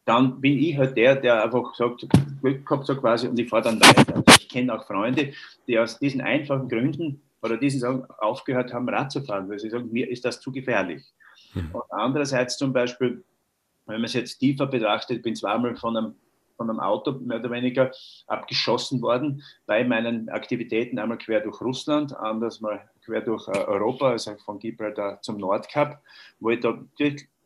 dann 0.05 0.41
bin 0.41 0.59
ich 0.59 0.77
halt 0.77 0.97
der, 0.97 1.17
der 1.17 1.45
einfach 1.45 1.75
sagt, 1.75 2.07
Glück 2.41 2.67
gehabt 2.67 2.87
so 2.87 2.97
quasi 2.97 3.29
und 3.29 3.39
ich 3.39 3.49
fahre 3.49 3.63
dann 3.63 3.81
weiter. 3.81 4.17
Also 4.17 4.25
ich 4.41 4.49
kenne 4.49 4.75
auch 4.75 4.87
Freunde, 4.87 5.33
die 5.69 5.79
aus 5.79 5.99
diesen 5.99 6.21
einfachen 6.21 6.69
Gründen 6.69 7.23
oder 7.43 7.57
die 7.57 7.71
sagen, 7.71 8.05
aufgehört 8.19 8.73
haben, 8.73 8.89
Rad 8.89 9.13
zu 9.13 9.23
fahren, 9.23 9.49
weil 9.49 9.59
sie 9.59 9.71
sagen, 9.71 9.91
mir 9.91 10.11
ist 10.11 10.25
das 10.25 10.41
zu 10.41 10.53
gefährlich. 10.53 11.05
Mhm. 11.55 11.71
Und 11.73 11.83
andererseits 11.91 12.57
zum 12.57 12.73
Beispiel, 12.73 13.25
wenn 13.87 13.97
man 13.97 14.05
es 14.05 14.15
jetzt 14.15 14.39
tiefer 14.39 14.67
betrachtet, 14.67 15.23
bin 15.23 15.35
zweimal 15.35 15.77
von 15.77 15.97
einem, 15.97 16.15
von 16.57 16.69
einem 16.69 16.81
Auto 16.81 17.13
mehr 17.13 17.39
oder 17.39 17.51
weniger 17.51 17.91
abgeschossen 18.27 19.01
worden 19.01 19.43
bei 19.67 19.85
meinen 19.85 20.29
Aktivitäten, 20.29 20.99
einmal 20.99 21.19
quer 21.19 21.41
durch 21.41 21.61
Russland, 21.61 22.15
anders 22.17 22.61
mal 22.61 22.89
quer 23.05 23.23
durch 23.23 23.49
äh, 23.49 23.65
Europa, 23.65 24.11
also 24.11 24.37
von 24.45 24.59
Gibraltar 24.59 25.21
zum 25.23 25.39
Nordkap, 25.39 26.03
wo 26.39 26.51
ich 26.51 26.61
da 26.61 26.79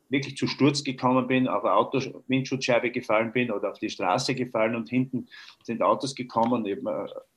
wirklich 0.08 0.36
zu 0.36 0.46
Sturz 0.46 0.84
gekommen 0.84 1.26
bin, 1.26 1.48
auf 1.48 1.64
eine 1.64 1.74
Auto-Windschutzscheibe 1.74 2.90
gefallen 2.90 3.32
bin 3.32 3.50
oder 3.50 3.70
auf 3.70 3.78
die 3.78 3.90
Straße 3.90 4.34
gefallen 4.34 4.74
und 4.74 4.88
hinten 4.88 5.28
sind 5.62 5.82
Autos 5.82 6.14
gekommen, 6.14 6.66
eben 6.66 6.86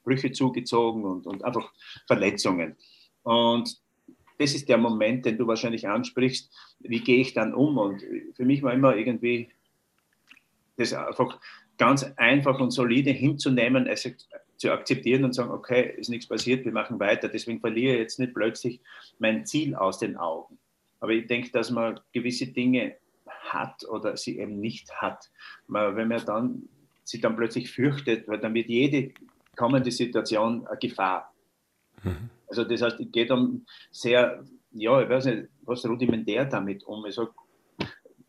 Brüche 0.03 0.31
zugezogen 0.31 1.03
und, 1.03 1.27
und 1.27 1.43
einfach 1.43 1.71
Verletzungen. 2.05 2.75
Und 3.23 3.79
das 4.37 4.53
ist 4.53 4.69
der 4.69 4.77
Moment, 4.77 5.25
den 5.25 5.37
du 5.37 5.47
wahrscheinlich 5.47 5.87
ansprichst. 5.87 6.51
Wie 6.79 6.99
gehe 6.99 7.19
ich 7.19 7.33
dann 7.33 7.53
um? 7.53 7.77
Und 7.77 8.03
für 8.35 8.45
mich 8.45 8.61
war 8.61 8.73
immer 8.73 8.95
irgendwie 8.95 9.49
das 10.75 10.93
einfach 10.93 11.39
ganz 11.77 12.03
einfach 12.17 12.59
und 12.59 12.71
solide 12.71 13.11
hinzunehmen, 13.11 13.87
es 13.87 14.09
zu 14.57 14.71
akzeptieren 14.71 15.23
und 15.23 15.33
sagen, 15.33 15.51
okay, 15.51 15.93
ist 15.97 16.09
nichts 16.09 16.27
passiert, 16.27 16.65
wir 16.65 16.71
machen 16.71 16.99
weiter. 16.99 17.29
Deswegen 17.29 17.59
verliere 17.59 17.93
ich 17.93 17.99
jetzt 17.99 18.19
nicht 18.19 18.33
plötzlich 18.33 18.81
mein 19.19 19.45
Ziel 19.45 19.75
aus 19.75 19.99
den 19.99 20.17
Augen. 20.17 20.57
Aber 20.99 21.11
ich 21.11 21.27
denke, 21.27 21.51
dass 21.51 21.71
man 21.71 21.99
gewisse 22.11 22.47
Dinge 22.47 22.95
hat 23.25 23.85
oder 23.87 24.17
sie 24.17 24.39
eben 24.39 24.59
nicht 24.59 24.91
hat. 25.01 25.29
wenn 25.67 26.07
man 26.07 26.25
dann 26.25 26.63
sich 27.03 27.21
dann 27.21 27.37
plötzlich 27.37 27.71
fürchtet, 27.71 28.27
weil 28.27 28.39
dann 28.39 28.53
wird 28.53 28.67
jede 28.67 29.13
kommende 29.55 29.91
Situation 29.91 30.67
eine 30.67 30.77
Gefahr. 30.77 31.33
Mhm. 32.03 32.29
Also 32.47 32.63
das 32.63 32.81
heißt, 32.81 32.99
es 32.99 33.11
geht 33.11 33.31
um 33.31 33.65
sehr 33.91 34.43
ja, 34.71 35.01
ich 35.01 35.09
weiß 35.09 35.25
nicht, 35.25 35.47
was 35.63 35.85
rudimentär 35.85 36.45
damit 36.45 36.83
um. 36.83 37.05
Ich 37.05 37.15
sage, 37.15 37.31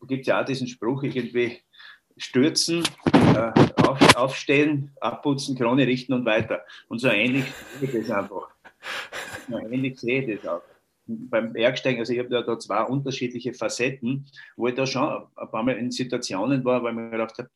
gibt 0.07 0.21
es 0.21 0.27
ja 0.27 0.41
auch 0.41 0.45
diesen 0.45 0.67
Spruch 0.67 1.03
irgendwie, 1.03 1.59
stürzen, 2.17 2.83
äh, 3.13 3.51
auf, 3.83 4.15
aufstehen, 4.15 4.91
abputzen, 4.99 5.55
Krone 5.55 5.87
richten 5.87 6.13
und 6.13 6.25
weiter. 6.25 6.65
Und 6.87 6.99
so 6.99 7.07
ähnlich 7.07 7.45
sehe 7.79 7.89
ich 7.89 8.07
das 8.07 8.17
einfach. 8.17 8.49
So 9.49 9.57
ähnlich 9.57 9.99
sehe 9.99 10.23
ich 10.23 10.41
das 10.41 10.47
auch. 10.47 10.61
Beim 11.11 11.53
Bergsteigen, 11.53 11.99
also 11.99 12.13
ich 12.13 12.19
habe 12.19 12.29
da, 12.29 12.43
da 12.43 12.59
zwei 12.59 12.83
unterschiedliche 12.83 13.53
Facetten, 13.53 14.27
wo 14.55 14.67
ich 14.67 14.75
da 14.75 14.85
schon 14.85 15.25
ein 15.35 15.49
paar 15.49 15.63
Mal 15.63 15.77
in 15.77 15.89
Situationen 15.89 16.63
war, 16.63 16.83
weil 16.83 16.91
ich 16.93 16.99
mir 16.99 17.09
gedacht 17.09 17.37
habe, 17.39 17.49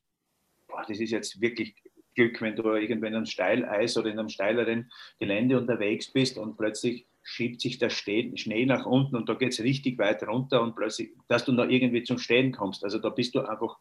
boah, 0.67 0.83
das 0.87 0.99
ist 0.99 1.11
jetzt 1.11 1.39
wirklich 1.39 1.75
Glück, 2.15 2.41
wenn 2.41 2.55
du 2.55 2.63
irgendwann 2.73 3.15
einem 3.15 3.25
Steileis 3.25 3.97
oder 3.97 4.09
in 4.09 4.19
einem 4.19 4.29
steileren 4.29 4.91
Gelände 5.19 5.57
unterwegs 5.57 6.11
bist 6.11 6.37
und 6.37 6.57
plötzlich 6.57 7.05
schiebt 7.23 7.61
sich 7.61 7.77
der 7.77 7.89
Schnee 7.89 8.65
nach 8.65 8.85
unten 8.85 9.15
und 9.15 9.29
da 9.29 9.35
geht 9.35 9.53
es 9.53 9.61
richtig 9.61 9.97
weit 9.97 10.23
runter 10.27 10.61
und 10.61 10.75
plötzlich, 10.75 11.11
dass 11.27 11.45
du 11.45 11.53
noch 11.53 11.67
irgendwie 11.67 12.03
zum 12.03 12.17
Stehen 12.17 12.51
kommst. 12.51 12.83
Also 12.83 12.99
da 12.99 13.09
bist 13.09 13.33
du 13.35 13.41
einfach 13.41 13.77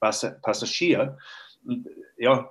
Passagier. 0.00 1.16
Und 1.64 1.88
ja, 2.16 2.50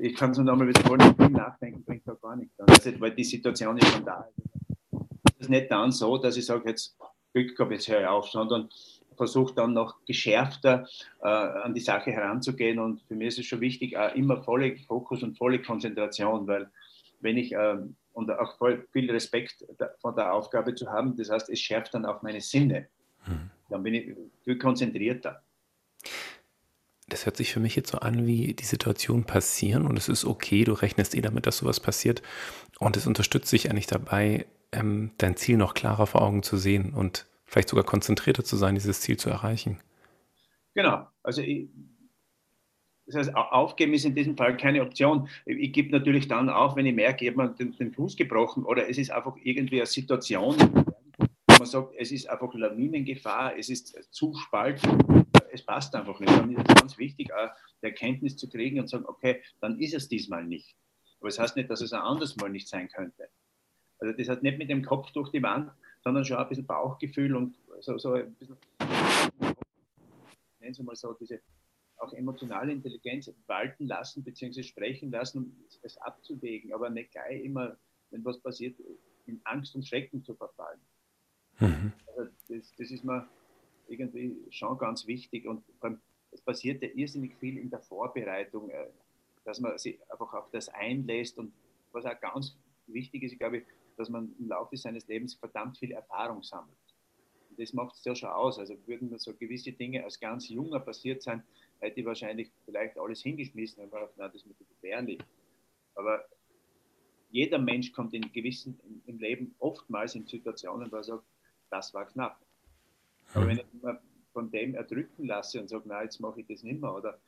ich 0.00 0.14
kann 0.14 0.32
so 0.32 0.42
nochmal 0.42 0.68
wiederholen, 0.68 1.32
nachdenken 1.32 1.84
bringt 1.84 2.06
da 2.06 2.14
gar 2.14 2.36
nichts. 2.36 2.58
Also, 2.60 3.00
weil 3.00 3.14
die 3.14 3.24
Situation 3.24 3.76
ist 3.76 3.88
schon 3.88 4.04
da. 4.04 4.28
Es 5.40 5.46
ist 5.46 5.50
nicht 5.50 5.70
dann 5.70 5.90
so, 5.90 6.18
dass 6.18 6.36
ich 6.36 6.44
sage, 6.44 6.68
jetzt 6.68 6.98
Glück 7.32 7.56
gehabt, 7.56 7.72
jetzt 7.72 7.88
höre 7.88 8.02
ich 8.02 8.06
auf, 8.06 8.28
sondern 8.28 8.68
versuche 9.16 9.54
dann 9.54 9.72
noch 9.72 10.04
geschärfter 10.04 10.86
äh, 11.22 11.28
an 11.28 11.72
die 11.72 11.80
Sache 11.80 12.10
heranzugehen. 12.10 12.78
Und 12.78 13.00
für 13.08 13.14
mich 13.14 13.28
ist 13.28 13.38
es 13.38 13.46
schon 13.46 13.62
wichtig, 13.62 13.94
äh, 13.94 14.18
immer 14.18 14.42
volle 14.42 14.76
Fokus 14.86 15.22
und 15.22 15.38
volle 15.38 15.62
Konzentration, 15.62 16.46
weil 16.46 16.70
wenn 17.20 17.38
ich 17.38 17.52
äh, 17.52 17.76
und 18.12 18.30
auch 18.30 18.58
voll 18.58 18.86
viel 18.92 19.10
Respekt 19.10 19.64
von 20.00 20.14
der 20.14 20.34
Aufgabe 20.34 20.74
zu 20.74 20.90
haben, 20.90 21.16
das 21.16 21.30
heißt, 21.30 21.48
es 21.48 21.60
schärft 21.60 21.94
dann 21.94 22.04
auch 22.04 22.20
meine 22.20 22.42
Sinne. 22.42 22.88
Mhm. 23.26 23.50
Dann 23.70 23.82
bin 23.82 23.94
ich 23.94 24.14
viel 24.44 24.58
konzentrierter. 24.58 25.42
Das 27.08 27.24
hört 27.24 27.38
sich 27.38 27.52
für 27.52 27.60
mich 27.60 27.76
jetzt 27.76 27.92
so 27.92 27.98
an, 27.98 28.26
wie 28.26 28.52
die 28.52 28.64
Situationen 28.64 29.24
passieren 29.24 29.86
und 29.86 29.96
es 29.96 30.08
ist 30.08 30.26
okay, 30.26 30.64
du 30.64 30.72
rechnest 30.74 31.14
eh 31.14 31.20
damit, 31.22 31.46
dass 31.46 31.58
sowas 31.58 31.80
passiert 31.80 32.20
und 32.78 32.96
es 32.96 33.06
unterstützt 33.06 33.50
dich 33.52 33.70
eigentlich 33.70 33.86
dabei, 33.86 34.46
ähm, 34.72 35.12
dein 35.18 35.36
Ziel 35.36 35.56
noch 35.56 35.74
klarer 35.74 36.06
vor 36.06 36.22
Augen 36.22 36.42
zu 36.42 36.56
sehen 36.56 36.94
und 36.94 37.26
vielleicht 37.44 37.68
sogar 37.68 37.84
konzentrierter 37.84 38.44
zu 38.44 38.56
sein, 38.56 38.74
dieses 38.74 39.00
Ziel 39.00 39.16
zu 39.16 39.30
erreichen. 39.30 39.80
Genau, 40.74 41.06
also 41.22 41.42
ich, 41.42 41.68
das 43.06 43.26
heißt, 43.26 43.36
aufgeben 43.36 43.92
ist 43.92 44.04
in 44.04 44.14
diesem 44.14 44.36
Fall 44.36 44.56
keine 44.56 44.82
Option. 44.82 45.28
Ich 45.44 45.72
gebe 45.72 45.90
natürlich 45.90 46.28
dann 46.28 46.48
auf, 46.48 46.76
wenn 46.76 46.86
ich 46.86 46.94
merke, 46.94 47.24
ich 47.24 47.36
habe 47.36 47.54
den, 47.58 47.76
den 47.76 47.92
Fuß 47.92 48.16
gebrochen 48.16 48.64
oder 48.64 48.88
es 48.88 48.98
ist 48.98 49.10
einfach 49.10 49.36
irgendwie 49.42 49.78
eine 49.78 49.86
Situation, 49.86 50.56
wo 50.56 51.54
man 51.58 51.66
sagt, 51.66 51.94
es 51.98 52.12
ist 52.12 52.30
einfach 52.30 52.54
Lawinengefahr, 52.54 53.58
es 53.58 53.68
ist 53.68 54.12
zu 54.12 54.32
spalten, 54.34 55.26
es 55.52 55.64
passt 55.66 55.94
einfach 55.96 56.20
nicht. 56.20 56.30
Dann 56.30 56.52
ist 56.52 56.68
es 56.68 56.74
ganz 56.74 56.98
wichtig, 56.98 57.34
auch 57.34 57.50
die 57.82 57.86
Erkenntnis 57.86 58.36
zu 58.36 58.48
kriegen 58.48 58.78
und 58.78 58.86
zu 58.86 58.96
sagen, 58.96 59.08
okay, 59.08 59.42
dann 59.60 59.80
ist 59.80 59.94
es 59.94 60.08
diesmal 60.08 60.44
nicht. 60.44 60.76
Aber 61.18 61.28
es 61.28 61.36
das 61.36 61.42
heißt 61.44 61.56
nicht, 61.56 61.68
dass 61.68 61.80
es 61.80 61.92
ein 61.92 62.00
anderes 62.00 62.36
Mal 62.36 62.50
nicht 62.50 62.68
sein 62.68 62.88
könnte. 62.88 63.28
Also 64.00 64.16
das 64.16 64.28
heißt 64.28 64.42
nicht 64.42 64.58
mit 64.58 64.70
dem 64.70 64.84
Kopf 64.84 65.10
durch 65.12 65.30
die 65.30 65.42
Wand, 65.42 65.70
sondern 66.02 66.24
schon 66.24 66.38
ein 66.38 66.48
bisschen 66.48 66.66
Bauchgefühl 66.66 67.36
und 67.36 67.54
so, 67.80 67.98
so 67.98 68.14
ein 68.14 68.34
bisschen, 68.34 68.56
nennen 70.60 70.74
Sie 70.74 70.82
mal 70.82 70.96
so, 70.96 71.12
diese 71.14 71.40
auch 71.98 72.12
emotionale 72.14 72.72
Intelligenz 72.72 73.30
walten 73.46 73.86
lassen 73.86 74.24
bzw. 74.24 74.62
sprechen 74.62 75.10
lassen, 75.10 75.38
um 75.38 75.64
es 75.82 75.98
abzuwägen, 75.98 76.72
aber 76.72 76.88
nicht 76.88 77.12
gleich 77.12 77.44
immer, 77.44 77.76
wenn 78.10 78.24
was 78.24 78.40
passiert, 78.40 78.76
in 79.26 79.40
Angst 79.44 79.74
und 79.74 79.86
Schrecken 79.86 80.24
zu 80.24 80.34
verfallen. 80.34 80.80
Mhm. 81.58 81.92
Also 82.06 82.30
das, 82.48 82.74
das, 82.76 82.90
ist 82.90 83.04
mir 83.04 83.28
irgendwie 83.88 84.34
schon 84.50 84.78
ganz 84.78 85.06
wichtig 85.06 85.46
und 85.46 85.62
es 86.30 86.40
passiert 86.40 86.82
ja 86.82 86.88
irrsinnig 86.94 87.34
viel 87.36 87.58
in 87.58 87.70
der 87.70 87.80
Vorbereitung, 87.80 88.70
äh, 88.70 88.86
dass 89.44 89.60
man 89.60 89.76
sich 89.78 89.98
einfach 90.10 90.32
auf 90.32 90.50
das 90.50 90.68
einlässt 90.70 91.38
und 91.38 91.52
was 91.92 92.06
auch 92.06 92.18
ganz 92.20 92.56
wichtig 92.86 93.22
ist, 93.24 93.32
ich 93.32 93.38
glaube, 93.38 93.62
dass 94.00 94.08
man 94.08 94.34
im 94.38 94.48
Laufe 94.48 94.76
seines 94.76 95.06
Lebens 95.08 95.34
verdammt 95.34 95.78
viel 95.78 95.92
Erfahrung 95.92 96.42
sammelt. 96.42 96.76
Und 97.50 97.58
das 97.60 97.72
macht 97.74 97.96
es 97.96 98.04
ja 98.04 98.14
schon 98.14 98.30
aus. 98.30 98.58
Also 98.58 98.74
würden 98.86 99.10
mir 99.10 99.18
so 99.18 99.34
gewisse 99.34 99.72
Dinge 99.72 100.02
als 100.02 100.18
ganz 100.18 100.48
junger 100.48 100.80
passiert 100.80 101.22
sein, 101.22 101.42
hätte 101.80 102.00
ich 102.00 102.06
wahrscheinlich 102.06 102.50
vielleicht 102.64 102.98
alles 102.98 103.22
hingeschmissen 103.22 103.84
und 103.84 103.90
gedacht, 103.90 104.12
nein, 104.16 104.30
das 104.32 104.42
ist 104.42 104.46
mir 104.46 104.54
gefährlich. 104.54 105.20
Aber 105.94 106.24
jeder 107.30 107.58
Mensch 107.58 107.92
kommt 107.92 108.14
in 108.14 108.32
gewissen 108.32 108.80
im 109.06 109.18
Leben 109.18 109.54
oftmals 109.58 110.14
in 110.14 110.26
Situationen, 110.26 110.90
wo 110.90 110.96
er 110.96 111.04
sagt, 111.04 111.24
das 111.70 111.92
war 111.92 112.06
knapp. 112.06 112.40
Aber 113.34 113.46
wenn 113.46 113.58
ich 113.58 113.72
mich 113.72 113.82
von 114.32 114.50
dem 114.50 114.74
erdrücken 114.74 115.26
lasse 115.26 115.60
und 115.60 115.68
sage, 115.68 115.88
nein, 115.88 116.04
jetzt 116.04 116.20
mache 116.20 116.40
ich 116.40 116.46
das 116.46 116.62
nicht 116.62 116.80
mehr 116.80 116.94
oder 116.94 117.20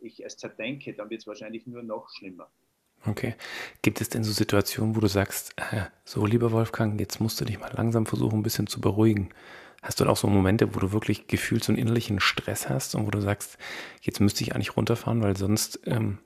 ich 0.00 0.24
es 0.24 0.36
zerdenke, 0.36 0.94
dann 0.94 1.10
wird 1.10 1.22
es 1.22 1.26
wahrscheinlich 1.26 1.66
nur 1.66 1.82
noch 1.82 2.08
schlimmer. 2.10 2.50
Okay. 3.06 3.34
Gibt 3.82 4.00
es 4.00 4.10
denn 4.10 4.24
so 4.24 4.32
Situationen, 4.32 4.94
wo 4.94 5.00
du 5.00 5.06
sagst, 5.06 5.54
äh, 5.56 5.86
so 6.04 6.26
lieber 6.26 6.52
Wolfgang, 6.52 7.00
jetzt 7.00 7.20
musst 7.20 7.40
du 7.40 7.44
dich 7.44 7.58
mal 7.58 7.72
langsam 7.74 8.04
versuchen, 8.04 8.40
ein 8.40 8.42
bisschen 8.42 8.66
zu 8.66 8.80
beruhigen? 8.80 9.30
Hast 9.82 9.98
du 9.98 10.04
dann 10.04 10.12
auch 10.12 10.18
so 10.18 10.28
Momente, 10.28 10.74
wo 10.74 10.80
du 10.80 10.92
wirklich 10.92 11.26
gefühlt 11.26 11.64
so 11.64 11.72
einen 11.72 11.80
innerlichen 11.80 12.20
Stress 12.20 12.68
hast 12.68 12.94
und 12.94 13.06
wo 13.06 13.10
du 13.10 13.20
sagst, 13.20 13.56
jetzt 14.02 14.20
müsste 14.20 14.44
ich 14.44 14.54
eigentlich 14.54 14.76
runterfahren, 14.76 15.22
weil 15.22 15.36
sonst 15.36 15.80
ähm, 15.86 16.18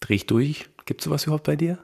drehe 0.00 0.16
ich 0.16 0.26
durch? 0.26 0.68
Gibt 0.86 1.00
es 1.00 1.04
sowas 1.04 1.24
überhaupt 1.24 1.44
bei 1.44 1.54
dir? 1.54 1.78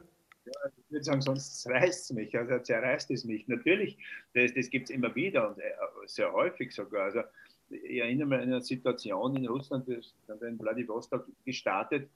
Ja, 0.45 0.53
ich 0.77 0.91
würde 0.91 1.05
sagen, 1.05 1.21
sonst 1.21 1.65
reißt 1.69 2.11
es 2.11 2.13
mich, 2.13 2.37
also 2.37 2.59
zerreißt 2.59 3.13
es 3.13 3.25
mich. 3.25 3.47
Natürlich, 3.47 3.97
das, 4.35 4.53
das 4.55 4.69
gibt 4.69 4.91
es 4.91 4.97
immer 4.97 5.15
wieder 5.15 5.51
und 5.51 5.59
äh, 5.61 5.71
sehr 6.07 6.33
häufig 6.33 6.73
sogar. 6.73 7.05
Also 7.05 7.21
ich 7.69 7.99
erinnere 7.99 8.27
mich 8.27 8.39
an 8.39 8.45
eine 8.45 8.63
Situation 8.63 9.37
in 9.37 9.47
Russland, 9.47 9.87
wir 9.87 10.01
sind 10.27 10.43
in 10.43 10.59
Vladivostok 10.59 11.27
gestartet 11.45 12.09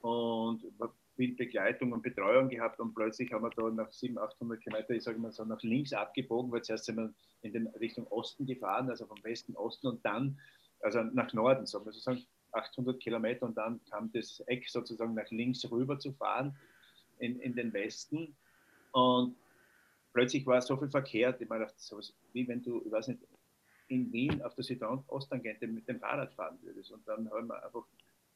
und 0.00 0.64
viel 1.16 1.34
Begleitung 1.34 1.92
und 1.92 2.02
Betreuung 2.02 2.48
gehabt 2.48 2.80
und 2.80 2.94
plötzlich 2.94 3.32
haben 3.32 3.42
wir 3.42 3.50
da 3.50 3.70
nach 3.70 3.90
700, 3.92 4.32
800 4.32 4.60
Kilometern, 4.60 4.96
ich 4.96 5.02
sage 5.02 5.18
mal 5.18 5.32
so, 5.32 5.44
nach 5.44 5.62
links 5.62 5.92
abgebogen, 5.92 6.50
weil 6.50 6.62
zuerst 6.62 6.86
sind 6.86 6.96
wir 6.96 7.12
in 7.42 7.52
den 7.52 7.66
Richtung 7.68 8.06
Osten 8.08 8.46
gefahren, 8.46 8.88
also 8.88 9.06
vom 9.06 9.22
Westen 9.22 9.54
Osten 9.56 9.88
und 9.88 10.04
dann, 10.04 10.38
also 10.80 11.02
nach 11.02 11.32
Norden, 11.32 11.66
sagen 11.66 11.84
wir 11.84 11.92
sozusagen 11.92 12.24
800 12.52 13.00
Kilometer 13.00 13.46
und 13.46 13.56
dann 13.56 13.80
kam 13.90 14.10
das 14.12 14.40
Eck 14.46 14.68
sozusagen 14.68 15.14
nach 15.14 15.30
links 15.30 15.70
rüber 15.70 15.98
zu 15.98 16.12
fahren 16.12 16.56
in, 17.18 17.40
in 17.40 17.54
den 17.54 17.72
Westen. 17.72 18.36
Und 18.92 19.36
plötzlich 20.12 20.46
war 20.46 20.60
so 20.60 20.76
viel 20.76 20.90
Verkehr, 20.90 21.38
ich 21.40 21.48
meine, 21.48 21.68
sowas 21.76 22.14
wie 22.32 22.46
wenn 22.48 22.62
du, 22.62 22.82
ich 22.84 22.92
weiß 22.92 23.08
nicht, 23.08 23.20
in 23.88 24.12
Wien 24.12 24.42
auf 24.42 24.54
der 24.54 24.64
Südostangente 24.64 25.66
mit 25.66 25.88
dem 25.88 26.00
Fahrrad 26.00 26.32
fahren 26.34 26.58
würdest. 26.62 26.92
Und 26.92 27.06
dann 27.06 27.30
haben 27.30 27.48
wir 27.48 27.64
einfach 27.64 27.84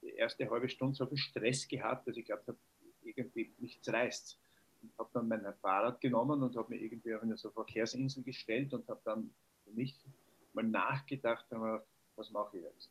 die 0.02 0.10
erste 0.10 0.48
halbe 0.50 0.68
Stunde 0.68 0.94
so 0.94 1.06
viel 1.06 1.18
Stress 1.18 1.66
gehabt, 1.66 2.06
dass 2.06 2.16
ich 2.16 2.24
glaube, 2.24 2.56
irgendwie 3.02 3.52
nichts 3.58 3.88
reißt. 3.92 4.38
Ich 4.82 4.98
habe 4.98 5.10
dann 5.12 5.28
mein 5.28 5.44
Fahrrad 5.60 6.00
genommen 6.00 6.42
und 6.42 6.56
habe 6.56 6.74
mir 6.74 6.80
irgendwie 6.80 7.14
auf 7.14 7.22
eine 7.22 7.36
so 7.36 7.50
Verkehrsinsel 7.50 8.22
gestellt 8.22 8.72
und 8.74 8.88
habe 8.88 9.00
dann 9.04 9.30
für 9.64 9.70
mich 9.72 9.96
mal 10.52 10.64
nachgedacht, 10.64 11.46
was 12.16 12.30
mache 12.30 12.58
ich 12.58 12.64
jetzt? 12.64 12.90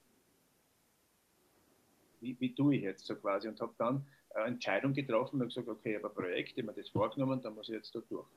Wie, 2.21 2.39
wie 2.39 2.53
tue 2.53 2.75
ich 2.75 2.83
jetzt 2.83 3.05
so 3.05 3.15
quasi? 3.15 3.47
Und 3.47 3.59
habe 3.61 3.73
dann 3.77 4.05
eine 4.33 4.47
Entscheidung 4.47 4.93
getroffen 4.93 5.41
und 5.41 5.47
gesagt, 5.47 5.67
okay, 5.67 5.97
ich 5.97 6.03
habe 6.03 6.13
Projekt, 6.13 6.57
ich 6.57 6.65
mir 6.65 6.73
das 6.73 6.89
vorgenommen, 6.89 7.41
dann 7.41 7.55
muss 7.55 7.69
ich 7.69 7.75
jetzt 7.75 7.93
da 7.95 8.01
durch. 8.09 8.27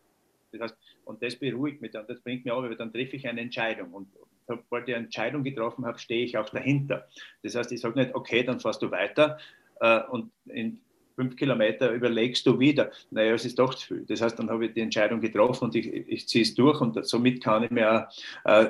Das 0.53 0.61
heißt, 0.61 0.77
und 1.05 1.23
das 1.23 1.37
beruhigt 1.37 1.81
mich 1.81 1.91
dann, 1.91 2.07
das 2.07 2.21
bringt 2.21 2.45
mich 2.45 2.53
auf, 2.53 2.63
weil 2.63 2.77
dann 2.77 2.93
treffe 2.93 3.17
ich 3.17 3.27
eine 3.27 3.41
Entscheidung. 3.41 3.93
Und 3.93 4.09
sobald 4.49 4.89
ich 4.89 4.95
eine 4.95 5.05
Entscheidung 5.05 5.45
getroffen 5.45 5.87
habe, 5.87 5.99
stehe 5.99 6.25
ich 6.25 6.37
auch 6.37 6.49
dahinter. 6.49 7.07
Das 7.43 7.55
heißt, 7.55 7.71
ich 7.73 7.81
sage 7.81 7.99
nicht, 7.99 8.15
okay, 8.15 8.43
dann 8.43 8.61
fährst 8.61 8.83
du 8.83 8.91
weiter 8.91 9.39
äh, 9.81 10.01
und 10.11 10.31
in 10.47 10.81
fünf 11.15 11.37
Kilometer 11.37 11.91
überlegst 11.91 12.47
du 12.47 12.59
wieder, 12.59 12.91
naja, 13.11 13.35
es 13.35 13.45
ist 13.45 13.59
doch 13.59 13.75
zu 13.75 13.89
viel. 13.89 14.07
Das 14.07 14.23
heißt, 14.23 14.39
dann 14.39 14.51
habe 14.51 14.67
ich 14.67 14.75
die 14.75 14.81
Entscheidung 14.81 15.21
getroffen 15.21 15.65
und 15.65 15.75
ich, 15.75 15.87
ich 15.87 16.29
ziehe 16.29 16.43
es 16.43 16.55
durch 16.55 16.81
und 16.81 17.05
somit 17.07 17.43
kann 17.43 17.65
ich 17.65 17.71
mir 17.71 18.09
äh, 18.45 18.67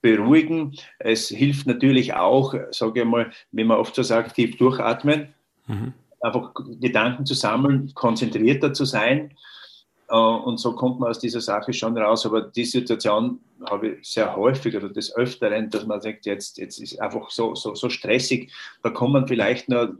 beruhigen. 0.00 0.76
Es 0.98 1.28
hilft 1.28 1.66
natürlich 1.66 2.14
auch, 2.14 2.54
sage 2.70 3.00
ich 3.00 3.06
mal, 3.06 3.30
wie 3.50 3.64
man 3.64 3.78
oft 3.78 3.94
so 3.94 4.02
sagt, 4.02 4.36
tief 4.36 4.56
durchatmen, 4.56 5.34
mhm. 5.66 5.92
einfach 6.20 6.54
Gedanken 6.80 7.26
zu 7.26 7.34
sammeln, 7.34 7.92
konzentrierter 7.94 8.72
zu 8.72 8.84
sein 8.84 9.36
und 10.16 10.58
so 10.58 10.74
kommt 10.74 11.00
man 11.00 11.10
aus 11.10 11.18
dieser 11.18 11.40
Sache 11.40 11.72
schon 11.72 11.96
raus. 11.96 12.26
Aber 12.26 12.42
die 12.42 12.64
Situation 12.64 13.40
habe 13.68 13.88
ich 13.88 14.08
sehr 14.08 14.34
häufig 14.34 14.76
oder 14.76 14.88
des 14.88 15.14
Öfteren, 15.14 15.70
dass 15.70 15.86
man 15.86 16.00
sagt, 16.00 16.26
jetzt, 16.26 16.58
jetzt 16.58 16.78
ist 16.78 17.00
einfach 17.00 17.30
so, 17.30 17.54
so, 17.54 17.74
so 17.74 17.88
stressig. 17.88 18.52
Da 18.82 18.90
kommen 18.90 19.28
vielleicht 19.28 19.68
nur 19.68 19.96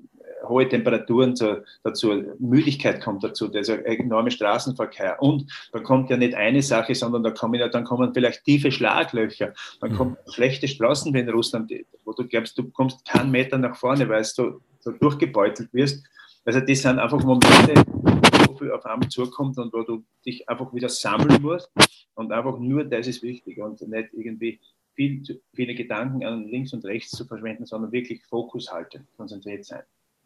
hohe 0.48 0.68
Temperaturen 0.68 1.36
zu, 1.36 1.62
dazu, 1.82 2.24
Müdigkeit 2.38 3.02
kommt 3.02 3.22
dazu, 3.22 3.48
dieser 3.48 3.84
enorme 3.86 4.30
Straßenverkehr. 4.30 5.22
Und 5.22 5.50
da 5.72 5.80
kommt 5.80 6.10
ja 6.10 6.16
nicht 6.16 6.34
eine 6.34 6.62
Sache, 6.62 6.94
sondern 6.94 7.22
da 7.22 7.30
kommen 7.30 7.60
ja, 7.60 7.68
dann 7.68 7.84
kommen 7.84 8.12
vielleicht 8.14 8.44
tiefe 8.44 8.72
Schlaglöcher, 8.72 9.52
dann 9.80 9.92
mhm. 9.92 9.96
kommen 9.96 10.16
schlechte 10.32 10.68
Straßen 10.68 11.12
wie 11.14 11.20
in 11.20 11.28
Russland, 11.28 11.72
wo 12.04 12.12
du 12.12 12.26
glaubst, 12.26 12.56
du 12.58 12.70
kommst 12.70 13.04
keinen 13.06 13.30
Meter 13.30 13.58
nach 13.58 13.76
vorne, 13.76 14.08
weil 14.08 14.22
du 14.36 14.60
so 14.80 14.92
durchgebeutelt 14.92 15.72
wirst. 15.72 16.04
Also 16.44 16.60
das 16.60 16.80
sind 16.80 16.98
einfach 16.98 17.22
Momente, 17.22 17.74
viel 18.56 18.72
auf 18.72 18.84
einmal 18.86 19.08
zukommt 19.08 19.58
und 19.58 19.72
wo 19.72 19.82
du 19.82 20.04
dich 20.24 20.48
einfach 20.48 20.72
wieder 20.74 20.88
sammeln 20.88 21.42
musst 21.42 21.70
und 22.14 22.32
einfach 22.32 22.58
nur 22.58 22.84
das 22.84 23.06
ist 23.06 23.22
wichtig 23.22 23.60
und 23.60 23.80
nicht 23.80 24.08
irgendwie 24.12 24.60
viel, 24.94 25.22
viele 25.54 25.74
Gedanken 25.74 26.24
an 26.24 26.44
links 26.44 26.72
und 26.72 26.84
rechts 26.84 27.12
zu 27.12 27.24
verschwenden, 27.24 27.66
sondern 27.66 27.92
wirklich 27.92 28.24
Fokus 28.24 28.72
halten, 28.72 29.06
konzentriert 29.16 29.64
sein. 29.64 29.82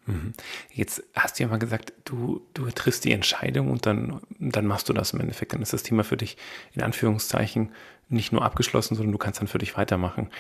Mhm. 0.07 0.33
Jetzt 0.71 1.03
hast 1.15 1.39
du 1.39 1.45
ja 1.45 1.49
mal 1.49 1.59
gesagt, 1.59 1.93
du, 2.05 2.43
du 2.53 2.67
triffst 2.71 3.05
die 3.05 3.13
Entscheidung 3.13 3.71
und 3.71 3.87
dann, 3.87 4.21
dann 4.39 4.67
machst 4.67 4.89
du 4.89 4.93
das 4.93 5.13
im 5.13 5.21
Endeffekt. 5.21 5.53
Dann 5.53 5.63
ist 5.63 5.73
das 5.73 5.83
Thema 5.83 6.05
für 6.05 6.17
dich 6.17 6.37
in 6.73 6.83
Anführungszeichen 6.83 7.71
nicht 8.09 8.33
nur 8.33 8.43
abgeschlossen, 8.43 8.97
sondern 8.97 9.13
du 9.13 9.19
kannst 9.19 9.41
dann 9.41 9.49
für 9.49 9.59
dich 9.59 9.77
weitermachen. 9.77 10.31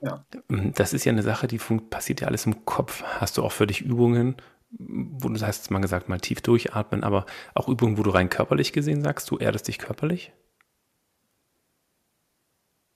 Ja. 0.00 0.24
Das 0.48 0.92
ist 0.92 1.04
ja 1.04 1.12
eine 1.12 1.22
Sache, 1.22 1.46
die 1.46 1.58
passiert 1.90 2.20
ja 2.20 2.28
alles 2.28 2.46
im 2.46 2.64
Kopf. 2.64 3.02
Hast 3.02 3.36
du 3.36 3.42
auch 3.42 3.52
für 3.52 3.66
dich 3.66 3.82
Übungen, 3.82 4.36
wo 4.70 5.28
du 5.28 5.40
hast 5.40 5.70
mal 5.70 5.80
gesagt, 5.80 6.08
mal 6.08 6.20
tief 6.20 6.40
durchatmen, 6.40 7.02
aber 7.02 7.26
auch 7.54 7.68
Übungen, 7.68 7.98
wo 7.98 8.02
du 8.02 8.10
rein 8.10 8.28
körperlich 8.28 8.72
gesehen 8.72 9.02
sagst, 9.02 9.30
du 9.30 9.38
erdest 9.38 9.68
dich 9.68 9.78
körperlich? 9.78 10.32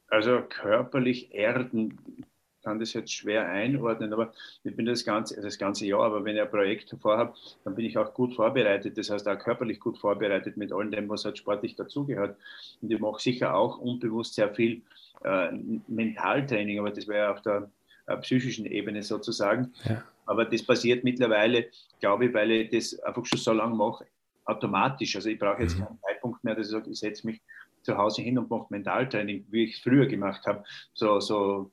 Also 0.09 0.43
körperlich 0.43 1.35
erden 1.35 2.25
kann 2.63 2.79
das 2.79 2.95
jetzt 2.95 3.13
schwer 3.13 3.47
einordnen, 3.47 4.13
aber 4.13 4.33
ich 4.63 4.75
bin 4.75 4.87
das 4.87 5.05
ganze, 5.05 5.41
das 5.41 5.59
ganze 5.59 5.87
Jahr, 5.87 6.05
aber 6.05 6.25
wenn 6.25 6.37
ich 6.37 6.43
ein 6.43 6.51
Projekt 6.51 6.97
vorhabe, 7.01 7.35
dann 7.65 7.75
bin 7.75 7.85
ich 7.85 7.99
auch 7.99 8.15
gut 8.15 8.35
vorbereitet, 8.35 8.97
das 8.97 9.11
heißt 9.11 9.29
auch 9.29 9.39
körperlich 9.39 9.81
gut 9.81 9.99
vorbereitet 9.99 10.57
mit 10.57 10.73
all 10.73 10.89
dem, 10.91 11.09
was 11.09 11.27
halt 11.27 11.37
sportlich 11.37 11.77
dazugehört. 11.77 12.39
Und 12.81 12.91
ich 12.91 12.99
mache 12.99 13.21
sicher 13.21 13.55
auch 13.55 13.79
unbewusst 13.79 14.35
sehr 14.35 14.55
viel 14.55 14.81
äh, 15.25 15.53
Mentaltraining, 15.89 16.79
aber 16.79 16.91
das 16.91 17.07
wäre 17.07 17.31
auf 17.31 17.43
der 17.43 17.71
äh, 18.07 18.17
psychischen 18.19 18.65
Ebene 18.65 19.03
sozusagen. 19.03 19.75
Ja. 19.85 20.03
Aber 20.27 20.45
das 20.45 20.63
passiert 20.63 21.05
mittlerweile, 21.05 21.67
glaube 22.01 22.27
ich, 22.27 22.35
weil 22.35 22.51
ich 22.51 22.71
das 22.71 22.99
einfach 23.01 23.25
schon 23.27 23.39
so 23.39 23.53
lange 23.53 23.75
mache, 23.75 24.07
automatisch. 24.45 25.17
Also 25.17 25.29
ich 25.29 25.39
brauche 25.39 25.63
jetzt 25.63 25.79
mhm. 25.79 25.85
keinen 25.85 25.99
Zeitpunkt 26.01 26.45
mehr, 26.45 26.55
dass 26.55 26.67
ich 26.67 26.73
sage, 26.73 26.91
ich 26.91 26.99
setze 26.99 27.27
mich 27.27 27.41
zu 27.83 27.97
Hause 27.97 28.23
hin 28.23 28.39
und 28.39 28.51
mache 28.51 28.67
Mentaltraining, 28.71 29.47
wie 29.51 29.65
ich 29.65 29.77
es 29.77 29.83
früher 29.83 30.07
gemacht 30.07 30.47
habe. 30.47 30.65
So, 30.95 31.21
so 31.21 31.71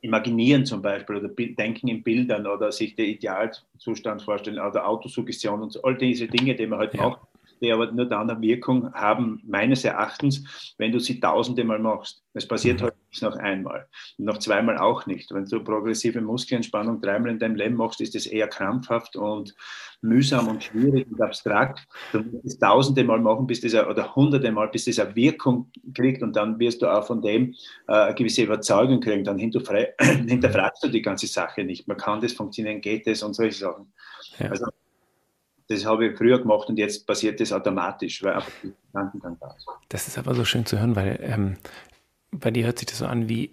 imaginieren 0.00 0.64
zum 0.64 0.82
Beispiel 0.82 1.16
oder 1.16 1.28
denken 1.28 1.88
in 1.88 2.02
Bildern 2.02 2.46
oder 2.46 2.70
sich 2.70 2.94
den 2.94 3.06
Idealzustand 3.06 4.22
vorstellen 4.22 4.58
oder 4.58 4.86
Autosuggestion 4.86 5.62
und 5.62 5.72
so, 5.72 5.82
all 5.82 5.96
diese 5.96 6.26
Dinge, 6.26 6.54
die 6.54 6.66
man 6.66 6.78
halt 6.78 6.94
ja. 6.94 7.08
macht, 7.08 7.20
die 7.60 7.72
aber 7.72 7.90
nur 7.90 8.06
dann 8.06 8.30
eine 8.30 8.40
Wirkung 8.40 8.92
haben, 8.92 9.42
meines 9.46 9.84
Erachtens, 9.84 10.74
wenn 10.78 10.92
du 10.92 11.00
sie 11.00 11.20
tausende 11.20 11.64
Mal 11.64 11.78
machst. 11.78 12.22
Es 12.34 12.46
passiert 12.46 12.80
mhm. 12.80 12.84
halt 12.84 12.94
nicht 13.16 13.22
noch 13.22 13.36
einmal 13.36 13.86
und 14.18 14.24
noch 14.24 14.38
zweimal 14.38 14.78
auch 14.78 15.06
nicht. 15.06 15.32
Wenn 15.32 15.44
du 15.46 15.62
progressive 15.62 16.20
Muskelentspannung 16.20 17.00
dreimal 17.00 17.30
in 17.30 17.38
deinem 17.38 17.56
Leben 17.56 17.76
machst, 17.76 18.00
ist 18.00 18.14
das 18.14 18.26
eher 18.26 18.48
krampfhaft 18.48 19.16
und 19.16 19.54
mühsam 20.02 20.48
und 20.48 20.64
schwierig 20.64 21.06
und 21.10 21.20
abstrakt. 21.20 21.86
Du 22.12 22.20
musst 22.20 22.44
es 22.44 22.58
tausende 22.58 23.04
Mal 23.04 23.20
machen, 23.20 23.46
bis 23.46 23.60
dieser, 23.60 23.88
oder 23.88 24.14
hunderte 24.14 24.50
Mal, 24.52 24.68
bis 24.68 24.84
das 24.84 24.98
eine 24.98 25.14
Wirkung 25.16 25.70
kriegt 25.94 26.22
und 26.22 26.36
dann 26.36 26.58
wirst 26.58 26.82
du 26.82 26.86
auch 26.86 27.06
von 27.06 27.22
dem 27.22 27.54
äh, 27.88 27.92
eine 27.92 28.14
gewisse 28.14 28.42
Überzeugung 28.42 29.00
kriegen. 29.00 29.24
Dann 29.24 29.38
hinterfragst 29.38 30.84
du 30.84 30.88
die 30.88 31.02
ganze 31.02 31.26
Sache 31.26 31.64
nicht. 31.64 31.88
Man 31.88 31.96
kann 31.96 32.20
das 32.20 32.32
funktionieren, 32.32 32.80
geht 32.80 33.06
das 33.06 33.22
und 33.22 33.34
solche 33.34 33.58
Sachen. 33.58 33.92
Ja. 34.38 34.50
Also 34.50 34.66
das 35.68 35.84
habe 35.84 36.06
ich 36.06 36.16
früher 36.16 36.38
gemacht 36.38 36.68
und 36.68 36.78
jetzt 36.78 37.06
passiert 37.06 37.40
das 37.40 37.52
automatisch, 37.52 38.22
weil 38.22 38.34
einfach 38.34 38.52
die 38.62 38.72
Gedankengang 38.86 39.36
da 39.40 39.48
ist. 39.56 39.66
Das 39.88 40.06
ist 40.06 40.16
aber 40.16 40.34
so 40.34 40.44
schön 40.44 40.64
zu 40.64 40.78
hören, 40.78 40.94
weil 40.94 41.18
ähm, 41.22 41.56
bei 42.40 42.50
dir 42.50 42.66
hört 42.66 42.78
sich 42.78 42.86
das 42.86 42.98
so 42.98 43.06
an 43.06 43.28
wie, 43.28 43.50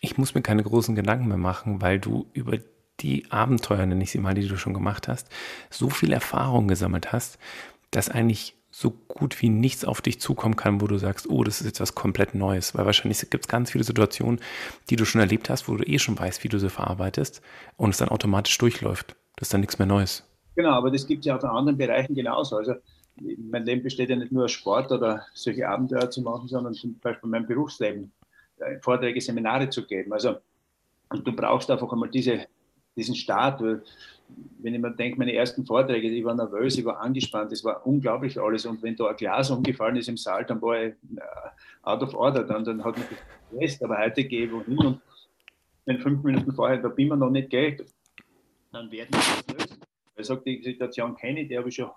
ich 0.00 0.18
muss 0.18 0.34
mir 0.34 0.42
keine 0.42 0.62
großen 0.62 0.94
Gedanken 0.94 1.28
mehr 1.28 1.36
machen, 1.36 1.80
weil 1.80 1.98
du 1.98 2.26
über 2.32 2.58
die 3.00 3.30
Abenteuer, 3.30 3.84
nenne 3.86 4.02
ich 4.02 4.10
sie 4.10 4.18
mal, 4.18 4.34
die 4.34 4.46
du 4.46 4.56
schon 4.56 4.74
gemacht 4.74 5.08
hast, 5.08 5.28
so 5.70 5.90
viel 5.90 6.12
Erfahrung 6.12 6.68
gesammelt 6.68 7.12
hast, 7.12 7.38
dass 7.90 8.08
eigentlich 8.08 8.54
so 8.70 8.90
gut 8.90 9.40
wie 9.40 9.50
nichts 9.50 9.84
auf 9.84 10.00
dich 10.00 10.20
zukommen 10.20 10.56
kann, 10.56 10.80
wo 10.80 10.88
du 10.88 10.98
sagst, 10.98 11.28
oh, 11.30 11.44
das 11.44 11.60
ist 11.60 11.66
jetzt 11.66 11.80
was 11.80 11.94
komplett 11.94 12.34
Neues. 12.34 12.74
Weil 12.74 12.86
wahrscheinlich 12.86 13.20
gibt 13.30 13.44
es 13.44 13.48
ganz 13.48 13.70
viele 13.70 13.84
Situationen, 13.84 14.40
die 14.90 14.96
du 14.96 15.04
schon 15.04 15.20
erlebt 15.20 15.48
hast, 15.48 15.68
wo 15.68 15.76
du 15.76 15.84
eh 15.84 16.00
schon 16.00 16.18
weißt, 16.18 16.42
wie 16.42 16.48
du 16.48 16.58
sie 16.58 16.70
verarbeitest 16.70 17.40
und 17.76 17.90
es 17.90 17.98
dann 17.98 18.08
automatisch 18.08 18.58
durchläuft. 18.58 19.14
Das 19.36 19.46
ist 19.46 19.54
dann 19.54 19.60
nichts 19.60 19.78
mehr 19.78 19.86
Neues. 19.86 20.24
Genau, 20.56 20.72
aber 20.72 20.90
das 20.90 21.06
gibt 21.06 21.20
es 21.20 21.26
ja 21.26 21.36
auch 21.36 21.42
in 21.42 21.50
anderen 21.50 21.78
Bereichen 21.78 22.14
genauso. 22.16 22.56
Also 22.56 22.74
mein 23.16 23.64
Leben 23.64 23.82
besteht 23.82 24.10
ja 24.10 24.16
nicht 24.16 24.32
nur 24.32 24.44
aus 24.44 24.52
Sport 24.52 24.90
oder 24.90 25.24
solche 25.34 25.68
Abenteuer 25.68 26.10
zu 26.10 26.22
machen, 26.22 26.48
sondern 26.48 26.74
zum 26.74 26.98
Beispiel 26.98 27.30
mein 27.30 27.46
Berufsleben, 27.46 28.12
äh, 28.58 28.78
Vorträge, 28.80 29.20
Seminare 29.20 29.68
zu 29.70 29.86
geben. 29.86 30.12
Also 30.12 30.36
und 31.10 31.26
du 31.26 31.32
brauchst 31.32 31.70
einfach 31.70 31.92
einmal 31.92 32.10
diese, 32.10 32.46
diesen 32.96 33.14
Start. 33.14 33.60
Wenn 33.60 34.74
ich 34.74 34.80
mir 34.80 34.90
denke, 34.90 35.18
meine 35.18 35.34
ersten 35.34 35.64
Vorträge, 35.64 36.08
ich 36.08 36.24
war 36.24 36.34
nervös, 36.34 36.76
ich 36.76 36.84
war 36.84 37.00
angespannt, 37.00 37.52
es 37.52 37.62
war 37.62 37.86
unglaublich 37.86 38.40
alles. 38.40 38.66
Und 38.66 38.82
wenn 38.82 38.96
da 38.96 39.08
ein 39.08 39.16
Glas 39.16 39.50
umgefallen 39.50 39.96
ist 39.96 40.08
im 40.08 40.16
Saal, 40.16 40.44
dann 40.44 40.60
war 40.60 40.82
ich 40.82 40.92
äh, 40.92 41.20
out 41.82 42.02
of 42.02 42.14
order, 42.14 42.42
dann, 42.44 42.64
dann 42.64 42.82
hat 42.82 42.96
das 42.96 43.04
gestresst. 43.08 43.84
Aber 43.84 43.98
heute 43.98 44.24
gehe 44.24 44.46
ich 44.46 44.52
wohin 44.52 44.78
und 44.78 45.00
wenn 45.84 46.00
fünf 46.00 46.22
Minuten 46.24 46.52
vorher 46.52 46.78
der 46.78 46.88
Beamer 46.88 47.16
noch 47.16 47.30
nicht 47.30 47.50
geht, 47.50 47.84
dann 48.72 48.90
werden 48.90 49.10
wir 49.10 49.18
das 49.18 49.46
lösen. 49.46 49.78
Er 50.16 50.24
sagt, 50.24 50.46
die 50.46 50.62
Situation 50.62 51.14
kenne 51.14 51.42
ich, 51.42 51.48
die 51.48 51.58
habe 51.58 51.68
ich 51.68 51.74
schon 51.74 51.90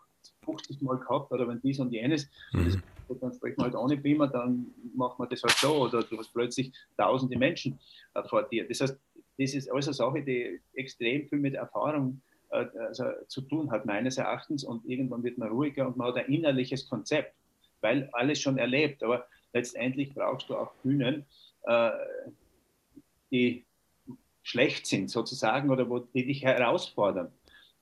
50 0.47 0.81
Mal 0.81 0.97
gehabt, 0.97 1.31
oder 1.31 1.47
wenn 1.47 1.61
dies 1.61 1.79
und 1.79 1.91
jenes, 1.91 2.29
mhm. 2.53 2.81
das, 3.07 3.19
dann 3.19 3.33
sprechen 3.33 3.57
wir 3.57 3.65
halt 3.65 3.75
ohne 3.75 3.97
Beamer, 3.97 4.27
dann 4.27 4.67
machen 4.95 5.15
wir 5.19 5.27
das 5.27 5.43
halt 5.43 5.53
so, 5.53 5.83
oder 5.83 6.03
du 6.03 6.17
hast 6.17 6.33
plötzlich 6.33 6.71
tausende 6.97 7.37
Menschen 7.37 7.79
äh, 8.13 8.23
vor 8.23 8.43
dir. 8.43 8.67
Das 8.67 8.81
heißt, 8.81 8.97
das 9.37 9.53
ist 9.53 9.71
alles 9.71 9.87
eine 9.87 9.93
Sache, 9.93 10.23
die 10.23 10.59
extrem 10.73 11.27
viel 11.27 11.39
mit 11.39 11.53
Erfahrung 11.53 12.21
äh, 12.49 12.65
also, 12.79 13.05
zu 13.27 13.41
tun 13.41 13.71
hat, 13.71 13.85
meines 13.85 14.17
Erachtens, 14.17 14.63
und 14.63 14.85
irgendwann 14.85 15.23
wird 15.23 15.37
man 15.37 15.49
ruhiger 15.49 15.87
und 15.87 15.97
man 15.97 16.07
hat 16.07 16.17
ein 16.17 16.33
innerliches 16.33 16.89
Konzept, 16.89 17.33
weil 17.81 18.09
alles 18.13 18.41
schon 18.41 18.57
erlebt, 18.57 19.03
aber 19.03 19.27
letztendlich 19.53 20.13
brauchst 20.13 20.49
du 20.49 20.55
auch 20.55 20.73
Bühnen, 20.83 21.25
äh, 21.63 21.91
die 23.31 23.65
schlecht 24.41 24.87
sind 24.87 25.09
sozusagen 25.09 25.69
oder 25.69 25.89
wo 25.89 25.99
die 25.99 26.25
dich 26.25 26.43
herausfordern. 26.43 27.31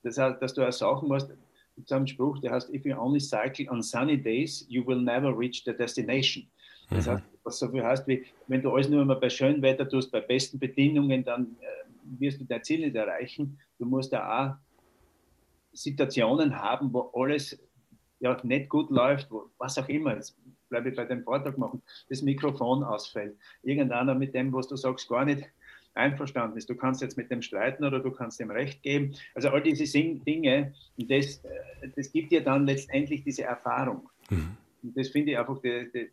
Das 0.01 0.17
heißt, 0.17 0.41
dass 0.41 0.53
du 0.53 0.67
auch 0.67 0.71
sagen 0.71 1.07
musst, 1.07 1.31
gibt 1.75 1.91
einen 1.91 2.07
Spruch, 2.07 2.39
der 2.39 2.51
heißt, 2.51 2.73
if 2.73 2.85
you 2.85 2.95
only 2.97 3.19
cycle 3.19 3.69
on 3.69 3.81
sunny 3.81 4.17
days, 4.21 4.65
you 4.69 4.85
will 4.85 5.01
never 5.01 5.37
reach 5.37 5.63
the 5.65 5.73
destination. 5.73 6.47
Das 6.89 7.05
mhm. 7.05 7.11
heißt, 7.11 7.23
was 7.43 7.59
so 7.59 7.69
viel 7.69 7.83
heißt, 7.83 8.07
wie 8.07 8.25
wenn 8.47 8.61
du 8.61 8.71
alles 8.71 8.89
nur 8.89 9.01
immer 9.01 9.15
bei 9.15 9.29
schönem 9.29 9.61
Wetter 9.61 9.87
tust, 9.87 10.11
bei 10.11 10.21
besten 10.21 10.59
Bedingungen, 10.59 11.23
dann 11.23 11.55
äh, 11.61 12.19
wirst 12.19 12.39
du 12.39 12.45
dein 12.45 12.63
Ziel 12.63 12.81
nicht 12.81 12.95
erreichen. 12.95 13.59
Du 13.77 13.85
musst 13.85 14.13
da 14.13 14.45
auch 14.45 14.55
Situationen 15.73 16.55
haben, 16.57 16.93
wo 16.93 17.11
alles 17.13 17.59
ja, 18.19 18.37
nicht 18.43 18.69
gut 18.69 18.89
läuft, 18.89 19.29
wo, 19.29 19.49
was 19.57 19.77
auch 19.77 19.89
immer. 19.89 20.15
Jetzt 20.15 20.37
bleibe 20.69 20.89
ich 20.89 20.95
bei 20.95 21.05
dem 21.05 21.23
Vortrag 21.23 21.57
machen, 21.57 21.81
das 22.09 22.21
Mikrofon 22.21 22.83
ausfällt. 22.83 23.37
Irgendeiner 23.61 24.15
mit 24.15 24.33
dem, 24.33 24.53
was 24.53 24.67
du 24.67 24.75
sagst, 24.75 25.07
gar 25.09 25.25
nicht 25.25 25.43
einverstanden 25.95 26.57
ist. 26.57 26.69
Du 26.69 26.75
kannst 26.75 27.01
jetzt 27.01 27.17
mit 27.17 27.31
dem 27.31 27.41
streiten 27.41 27.83
oder 27.83 27.99
du 27.99 28.11
kannst 28.11 28.39
dem 28.39 28.51
Recht 28.51 28.83
geben. 28.83 29.15
Also 29.33 29.49
all 29.49 29.61
diese 29.61 29.85
Dinge, 29.85 30.73
das, 30.97 31.37
äh, 31.37 31.89
das 31.95 32.11
gibt 32.11 32.31
dir 32.31 32.43
dann 32.43 32.65
letztendlich 32.65 33.23
diese 33.23 33.43
Erfahrung. 33.43 34.09
Mhm. 34.29 34.57
Und 34.83 34.97
das 34.97 35.09
finde 35.09 35.31
ich 35.31 35.37
einfach 35.37 35.59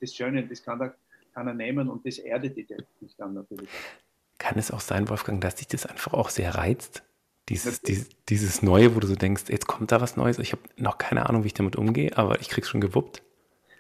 das 0.00 0.14
Schöne, 0.14 0.46
das 0.46 0.62
kann 0.62 0.80
er, 0.80 0.94
kann 1.34 1.46
er 1.46 1.54
nehmen 1.54 1.88
und 1.88 2.06
das 2.06 2.18
erdet 2.18 2.56
dich 2.56 2.68
dann 3.18 3.34
natürlich. 3.34 3.68
Kann 4.38 4.58
es 4.58 4.70
auch 4.70 4.80
sein, 4.80 5.08
Wolfgang, 5.08 5.40
dass 5.40 5.56
dich 5.56 5.68
das 5.68 5.86
einfach 5.86 6.14
auch 6.14 6.30
sehr 6.30 6.54
reizt? 6.54 7.02
Dieses, 7.48 7.82
dieses, 7.82 8.08
dieses 8.28 8.62
Neue, 8.62 8.94
wo 8.94 9.00
du 9.00 9.06
so 9.06 9.16
denkst, 9.16 9.44
jetzt 9.48 9.66
kommt 9.66 9.92
da 9.92 10.00
was 10.00 10.16
Neues. 10.16 10.38
Ich 10.38 10.52
habe 10.52 10.62
noch 10.76 10.98
keine 10.98 11.28
Ahnung, 11.28 11.42
wie 11.42 11.48
ich 11.48 11.54
damit 11.54 11.76
umgehe, 11.76 12.16
aber 12.16 12.40
ich 12.40 12.48
krieg's 12.48 12.68
schon 12.68 12.80
gewuppt. 12.80 13.22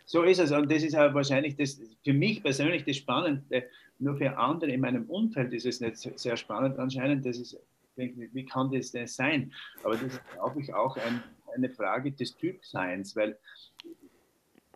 So 0.04 0.22
ist 0.24 0.40
es. 0.40 0.50
Und 0.50 0.70
das 0.70 0.82
ist 0.82 0.94
auch 0.96 1.14
wahrscheinlich 1.14 1.56
das, 1.56 1.80
für 2.04 2.12
mich 2.12 2.42
persönlich 2.42 2.84
das 2.84 2.96
Spannende. 2.96 3.64
Nur 4.02 4.16
für 4.16 4.36
andere 4.36 4.72
in 4.72 4.80
meinem 4.80 5.04
Umfeld 5.08 5.52
ist 5.52 5.64
es 5.64 5.80
nicht 5.80 5.96
sehr 5.96 6.36
spannend 6.36 6.76
anscheinend. 6.76 7.24
Das 7.24 7.38
ist, 7.38 7.56
wie 7.94 8.44
kann 8.44 8.72
das 8.72 8.90
denn 8.90 9.06
sein? 9.06 9.52
Aber 9.84 9.94
das 9.94 10.14
ist, 10.14 10.20
glaube 10.32 10.60
ich, 10.60 10.74
auch 10.74 10.96
ein, 10.96 11.22
eine 11.54 11.70
Frage 11.70 12.10
des 12.10 12.36
Typseins, 12.36 13.14
weil 13.14 13.38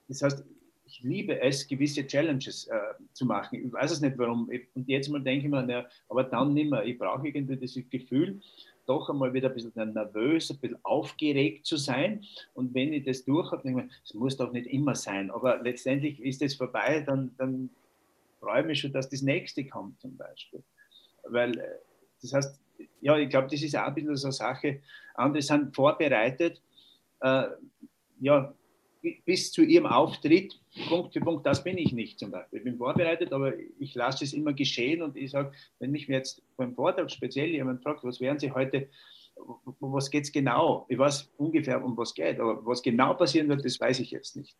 das 0.07 0.23
heißt, 0.23 0.45
ich 0.85 1.03
liebe 1.03 1.41
es, 1.41 1.67
gewisse 1.67 2.07
Challenges 2.07 2.69
äh, 2.69 2.79
zu 3.15 3.27
machen. 3.27 3.67
Ich 3.67 3.73
weiß 3.73 3.91
es 3.91 4.01
nicht 4.01 4.17
warum. 4.17 4.49
Und 4.75 4.89
jetzt 4.89 5.09
mal 5.09 5.21
denke 5.21 5.47
ich 5.47 5.51
mir, 5.51 5.65
na, 5.67 5.87
aber 6.09 6.23
dann 6.23 6.55
nicht 6.55 6.71
mehr. 6.71 6.85
Ich 6.85 6.97
brauche 6.97 7.27
irgendwie 7.27 7.57
das 7.57 7.77
Gefühl, 7.91 8.41
doch 8.87 9.11
einmal 9.11 9.35
wieder 9.35 9.49
ein 9.49 9.55
bisschen 9.55 9.93
nervös, 9.93 10.51
ein 10.51 10.59
bisschen 10.59 10.79
aufgeregt 10.85 11.67
zu 11.67 11.77
sein. 11.77 12.25
Und 12.55 12.73
wenn 12.75 12.93
ich 12.93 13.05
das 13.05 13.25
durch 13.25 13.51
habe, 13.51 13.65
denke 13.65 13.81
ich 13.81 13.87
mir, 13.87 13.93
es 14.05 14.15
muss 14.15 14.37
doch 14.37 14.53
nicht 14.53 14.69
immer 14.69 14.95
sein. 14.95 15.33
Aber 15.33 15.61
letztendlich 15.61 16.21
ist 16.21 16.43
es 16.43 16.55
vorbei, 16.55 17.03
dann, 17.05 17.35
dann 17.37 17.71
freue 18.41 18.61
ich 18.61 18.67
mich 18.67 18.81
schon, 18.81 18.93
dass 18.93 19.09
das 19.09 19.23
nächste 19.23 19.65
kommt 19.67 20.01
zum 20.01 20.17
Beispiel. 20.17 20.63
Weil 21.25 21.59
äh, 21.59 21.79
das 22.23 22.33
heißt, 22.33 22.61
ja, 23.01 23.17
ich 23.19 23.29
glaube, 23.29 23.49
das 23.51 23.63
ist 23.63 23.77
auch 23.77 23.87
ein 23.87 23.95
bisschen 23.95 24.17
so 24.17 24.29
eine 24.29 24.33
Sache. 24.33 24.81
Andere 25.15 25.43
sind 25.43 25.75
vorbereitet, 25.75 26.61
äh, 27.21 27.45
ja, 28.21 28.55
bis 29.25 29.53
zu 29.53 29.63
ihrem 29.63 29.87
Auftritt, 29.87 30.61
Punkt 30.89 31.13
für 31.13 31.21
Punkt, 31.21 31.47
das 31.47 31.63
bin 31.63 31.79
ich 31.79 31.93
nicht 31.93 32.19
zum 32.19 32.33
Beispiel. 32.33 32.59
Ich 32.59 32.65
bin 32.65 32.77
vorbereitet, 32.77 33.33
aber 33.33 33.53
ich 33.79 33.95
lasse 33.95 34.25
es 34.25 34.33
immer 34.33 34.53
geschehen 34.53 35.01
und 35.03 35.17
ich 35.17 35.31
sage, 35.31 35.53
wenn 35.79 35.93
mich 35.93 36.09
jetzt 36.09 36.43
beim 36.57 36.75
Vortrag 36.75 37.11
speziell 37.11 37.51
jemand 37.51 37.83
fragt, 37.83 38.03
was 38.03 38.21
werden 38.21 38.39
Sie 38.39 38.51
heute 38.51 38.89
was 39.81 40.11
geht 40.11 40.25
es 40.25 40.33
genau? 40.33 40.87
Ich 40.89 40.99
weiß 40.99 41.31
ungefähr, 41.37 41.83
um 41.85 41.97
was 41.97 42.15
geht, 42.15 42.41
aber 42.41 42.65
was 42.65 42.83
genau 42.83 43.15
passieren 43.15 43.49
wird, 43.49 43.65
das 43.65 43.79
weiß 43.79 44.01
ich 44.01 44.11
jetzt 44.11 44.37
nicht. 44.37 44.57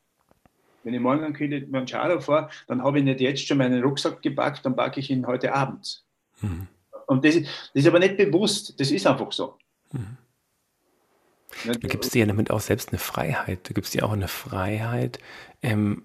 Wenn 0.87 0.95
ich 0.95 1.01
morgen 1.01 1.25
an 1.25 1.33
Kilimanjaro 1.33 2.21
fahre, 2.21 2.49
dann 2.69 2.81
habe 2.81 3.01
ich 3.01 3.05
nicht 3.05 3.21
jetzt 3.21 3.45
schon 3.45 3.59
meinen 3.59 3.83
Rucksack 3.83 4.23
gepackt, 4.23 4.65
dann 4.65 4.77
packe 4.77 5.01
ich 5.01 5.11
ihn 5.11 5.27
heute 5.27 5.53
Abend. 5.53 6.05
Mhm. 6.41 6.69
Und 7.09 7.25
das, 7.25 7.35
das, 7.35 7.51
ist 7.75 7.89
aber 7.89 7.99
nicht 7.99 8.17
bewusst, 8.17 8.79
das 8.79 8.93
ist 8.93 9.05
einfach 9.05 9.33
so. 9.33 9.59
Mhm. 9.91 10.17
Du 11.65 11.89
gibst 11.89 12.15
dir 12.15 12.21
ja 12.21 12.27
damit 12.27 12.53
auch 12.53 12.61
selbst 12.61 12.91
eine 12.91 13.01
Freiheit. 13.01 13.69
Du 13.69 13.75
gibst 13.75 13.95
dir 13.95 14.07
auch 14.07 14.13
eine 14.13 14.29
Freiheit, 14.29 15.19
ähm, 15.61 16.05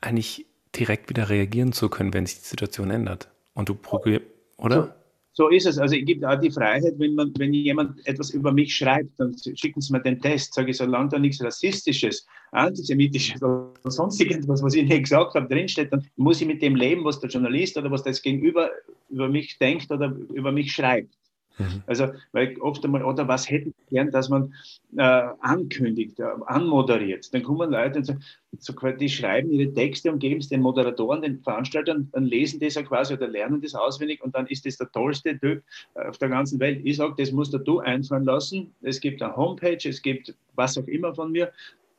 eigentlich 0.00 0.46
direkt 0.76 1.08
wieder 1.08 1.28
reagieren 1.28 1.72
zu 1.72 1.88
können, 1.88 2.14
wenn 2.14 2.24
sich 2.24 2.38
die 2.38 2.46
Situation 2.46 2.90
ändert. 2.90 3.28
Und 3.54 3.70
du 3.70 3.74
probierst, 3.74 4.24
oder? 4.56 4.94
So, 5.34 5.48
ist 5.48 5.66
es. 5.66 5.78
Also 5.78 5.94
ich 5.94 6.04
gebe 6.04 6.28
auch 6.28 6.38
die 6.38 6.50
Freiheit, 6.50 6.94
wenn, 6.98 7.14
man, 7.14 7.32
wenn 7.38 7.54
jemand 7.54 8.06
etwas 8.06 8.30
über 8.30 8.52
mich 8.52 8.76
schreibt, 8.76 9.18
dann 9.18 9.34
schicken 9.54 9.80
sie 9.80 9.92
mir 9.92 10.02
den 10.02 10.20
Test, 10.20 10.52
sage 10.52 10.70
ich, 10.70 10.76
solange 10.76 11.08
da 11.08 11.18
nichts 11.18 11.42
Rassistisches, 11.42 12.26
Antisemitisches 12.50 13.42
oder 13.42 13.72
sonst 13.84 14.20
irgendwas, 14.20 14.62
was 14.62 14.74
ich 14.74 14.86
nicht 14.86 15.04
gesagt 15.04 15.34
habe, 15.34 15.48
drinsteht, 15.48 15.90
dann 15.90 16.06
muss 16.16 16.40
ich 16.42 16.46
mit 16.46 16.60
dem 16.60 16.76
leben, 16.76 17.04
was 17.04 17.18
der 17.20 17.30
Journalist 17.30 17.78
oder 17.78 17.90
was 17.90 18.02
das 18.02 18.20
Gegenüber 18.20 18.70
über 19.08 19.28
mich 19.28 19.56
denkt 19.58 19.90
oder 19.90 20.14
über 20.34 20.52
mich 20.52 20.70
schreibt. 20.72 21.14
Mhm. 21.58 21.82
Also, 21.86 22.08
weil 22.32 22.56
oft 22.60 22.84
einmal, 22.84 23.04
oder 23.04 23.28
was 23.28 23.48
hätte 23.48 23.68
ich 23.70 23.74
gern, 23.90 24.10
dass 24.10 24.28
man 24.28 24.52
äh, 24.96 25.22
ankündigt, 25.40 26.20
äh, 26.20 26.24
anmoderiert. 26.46 27.32
Dann 27.32 27.42
kommen 27.42 27.70
Leute 27.70 27.98
und 27.98 28.04
sagen, 28.04 28.22
so, 28.58 28.72
die 28.72 29.08
schreiben 29.08 29.50
ihre 29.50 29.72
Texte 29.72 30.12
und 30.12 30.18
geben 30.18 30.40
es 30.40 30.48
den 30.48 30.60
Moderatoren, 30.60 31.22
den 31.22 31.40
Veranstaltern, 31.40 32.08
dann 32.12 32.24
lesen 32.24 32.60
das 32.60 32.74
ja 32.74 32.82
quasi 32.82 33.14
oder 33.14 33.28
lernen 33.28 33.60
das 33.60 33.74
auswendig 33.74 34.22
und 34.22 34.34
dann 34.34 34.46
ist 34.46 34.66
das 34.66 34.76
der 34.76 34.90
tollste 34.92 35.38
Typ 35.38 35.62
äh, 35.94 36.08
auf 36.08 36.18
der 36.18 36.28
ganzen 36.28 36.60
Welt. 36.60 36.80
Ich 36.84 36.96
sage, 36.96 37.14
das 37.16 37.32
musst 37.32 37.54
du 37.54 37.78
einfallen 37.80 38.24
lassen. 38.24 38.74
Es 38.82 39.00
gibt 39.00 39.22
eine 39.22 39.34
Homepage, 39.36 39.78
es 39.88 40.02
gibt 40.02 40.34
was 40.54 40.76
auch 40.76 40.86
immer 40.86 41.14
von 41.14 41.32
mir. 41.32 41.50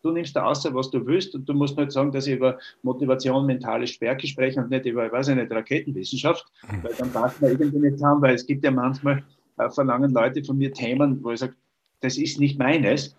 Du 0.03 0.11
nimmst 0.11 0.35
da 0.35 0.43
außer, 0.43 0.73
was 0.75 0.91
du 0.91 1.05
willst 1.05 1.33
und 1.33 1.47
du 1.47 1.53
musst 1.53 1.77
nicht 1.77 1.91
sagen, 1.91 2.11
dass 2.11 2.27
ich 2.27 2.35
über 2.35 2.59
Motivation, 2.81 3.45
mentale 3.45 3.87
Stärke 3.87 4.27
spreche 4.27 4.59
und 4.59 4.69
nicht 4.69 4.85
über, 4.85 5.05
ich 5.05 5.11
weiß 5.11 5.29
nicht, 5.29 5.49
Raketenwissenschaft, 5.49 6.45
mhm. 6.69 6.83
weil 6.83 6.93
dann 6.97 7.11
passt 7.11 7.41
man 7.41 7.51
irgendwie 7.51 7.89
nicht 7.89 8.03
haben, 8.03 8.21
weil 8.21 8.35
es 8.35 8.45
gibt 8.45 8.65
ja 8.65 8.71
manchmal 8.71 9.23
äh, 9.57 9.69
verlangen 9.69 10.11
Leute 10.11 10.43
von 10.43 10.57
mir 10.57 10.73
Themen, 10.73 11.23
wo 11.23 11.31
ich 11.31 11.39
sage, 11.39 11.55
das 12.01 12.17
ist 12.17 12.39
nicht 12.39 12.59
meines. 12.59 13.15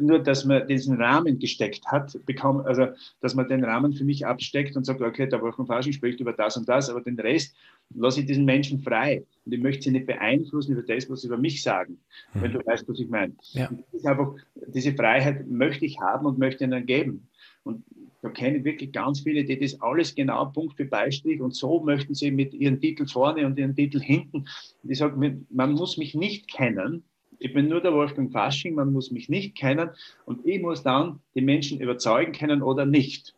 Nur, 0.00 0.18
dass 0.18 0.46
man 0.46 0.66
diesen 0.66 0.96
Rahmen 0.96 1.38
gesteckt 1.38 1.86
hat, 1.88 2.18
bekommen, 2.24 2.64
also 2.64 2.86
dass 3.20 3.34
man 3.34 3.48
den 3.48 3.62
Rahmen 3.62 3.92
für 3.92 4.04
mich 4.04 4.26
absteckt 4.26 4.76
und 4.76 4.84
sagt, 4.84 5.02
okay, 5.02 5.28
der 5.28 5.42
Wolfgang 5.42 5.84
spricht 5.84 6.20
über 6.20 6.32
das 6.32 6.56
und 6.56 6.66
das, 6.66 6.88
aber 6.88 7.02
den 7.02 7.20
Rest 7.20 7.54
lasse 7.94 8.20
ich 8.20 8.26
diesen 8.26 8.46
Menschen 8.46 8.80
frei. 8.80 9.24
Und 9.44 9.52
ich 9.52 9.60
möchte 9.60 9.82
sie 9.82 9.90
nicht 9.90 10.06
beeinflussen 10.06 10.72
über 10.72 10.82
das, 10.82 11.10
was 11.10 11.20
sie 11.20 11.26
über 11.26 11.36
mich 11.36 11.62
sagen, 11.62 11.98
mhm. 12.32 12.42
wenn 12.42 12.52
du 12.52 12.64
weißt, 12.64 12.88
was 12.88 12.98
ich 12.98 13.08
meine. 13.10 13.34
Ja. 13.52 13.70
Einfach, 14.04 14.34
diese 14.68 14.94
Freiheit 14.94 15.46
möchte 15.48 15.84
ich 15.84 16.00
haben 16.00 16.24
und 16.24 16.38
möchte 16.38 16.64
ihnen 16.64 16.86
geben. 16.86 17.28
Und 17.62 17.84
da 18.24 18.30
kenne 18.30 18.56
ich 18.56 18.64
wirklich 18.64 18.90
ganz 18.90 19.20
viele, 19.20 19.44
die 19.44 19.60
das 19.60 19.78
alles 19.82 20.14
genau 20.14 20.46
Punkt 20.46 20.78
für 20.78 20.86
Beistrich 20.86 21.42
und 21.42 21.54
so 21.54 21.80
möchten 21.80 22.14
sie 22.14 22.30
mit 22.30 22.54
ihren 22.54 22.80
Titel 22.80 23.06
vorne 23.06 23.44
und 23.44 23.58
ihren 23.58 23.76
Titel 23.76 24.00
hinten. 24.00 24.48
Und 24.82 24.90
ich 24.90 24.96
sage, 24.96 25.42
man 25.50 25.72
muss 25.72 25.98
mich 25.98 26.14
nicht 26.14 26.48
kennen. 26.48 27.04
Ich 27.38 27.52
bin 27.52 27.68
nur 27.68 27.82
der 27.82 27.92
Wolfgang 27.92 28.32
Fasching, 28.32 28.76
man 28.76 28.94
muss 28.94 29.10
mich 29.10 29.28
nicht 29.28 29.54
kennen 29.54 29.90
und 30.24 30.46
ich 30.46 30.58
muss 30.62 30.82
dann 30.82 31.20
die 31.34 31.42
Menschen 31.42 31.82
überzeugen 31.82 32.32
können 32.32 32.62
oder 32.62 32.86
nicht. 32.86 33.34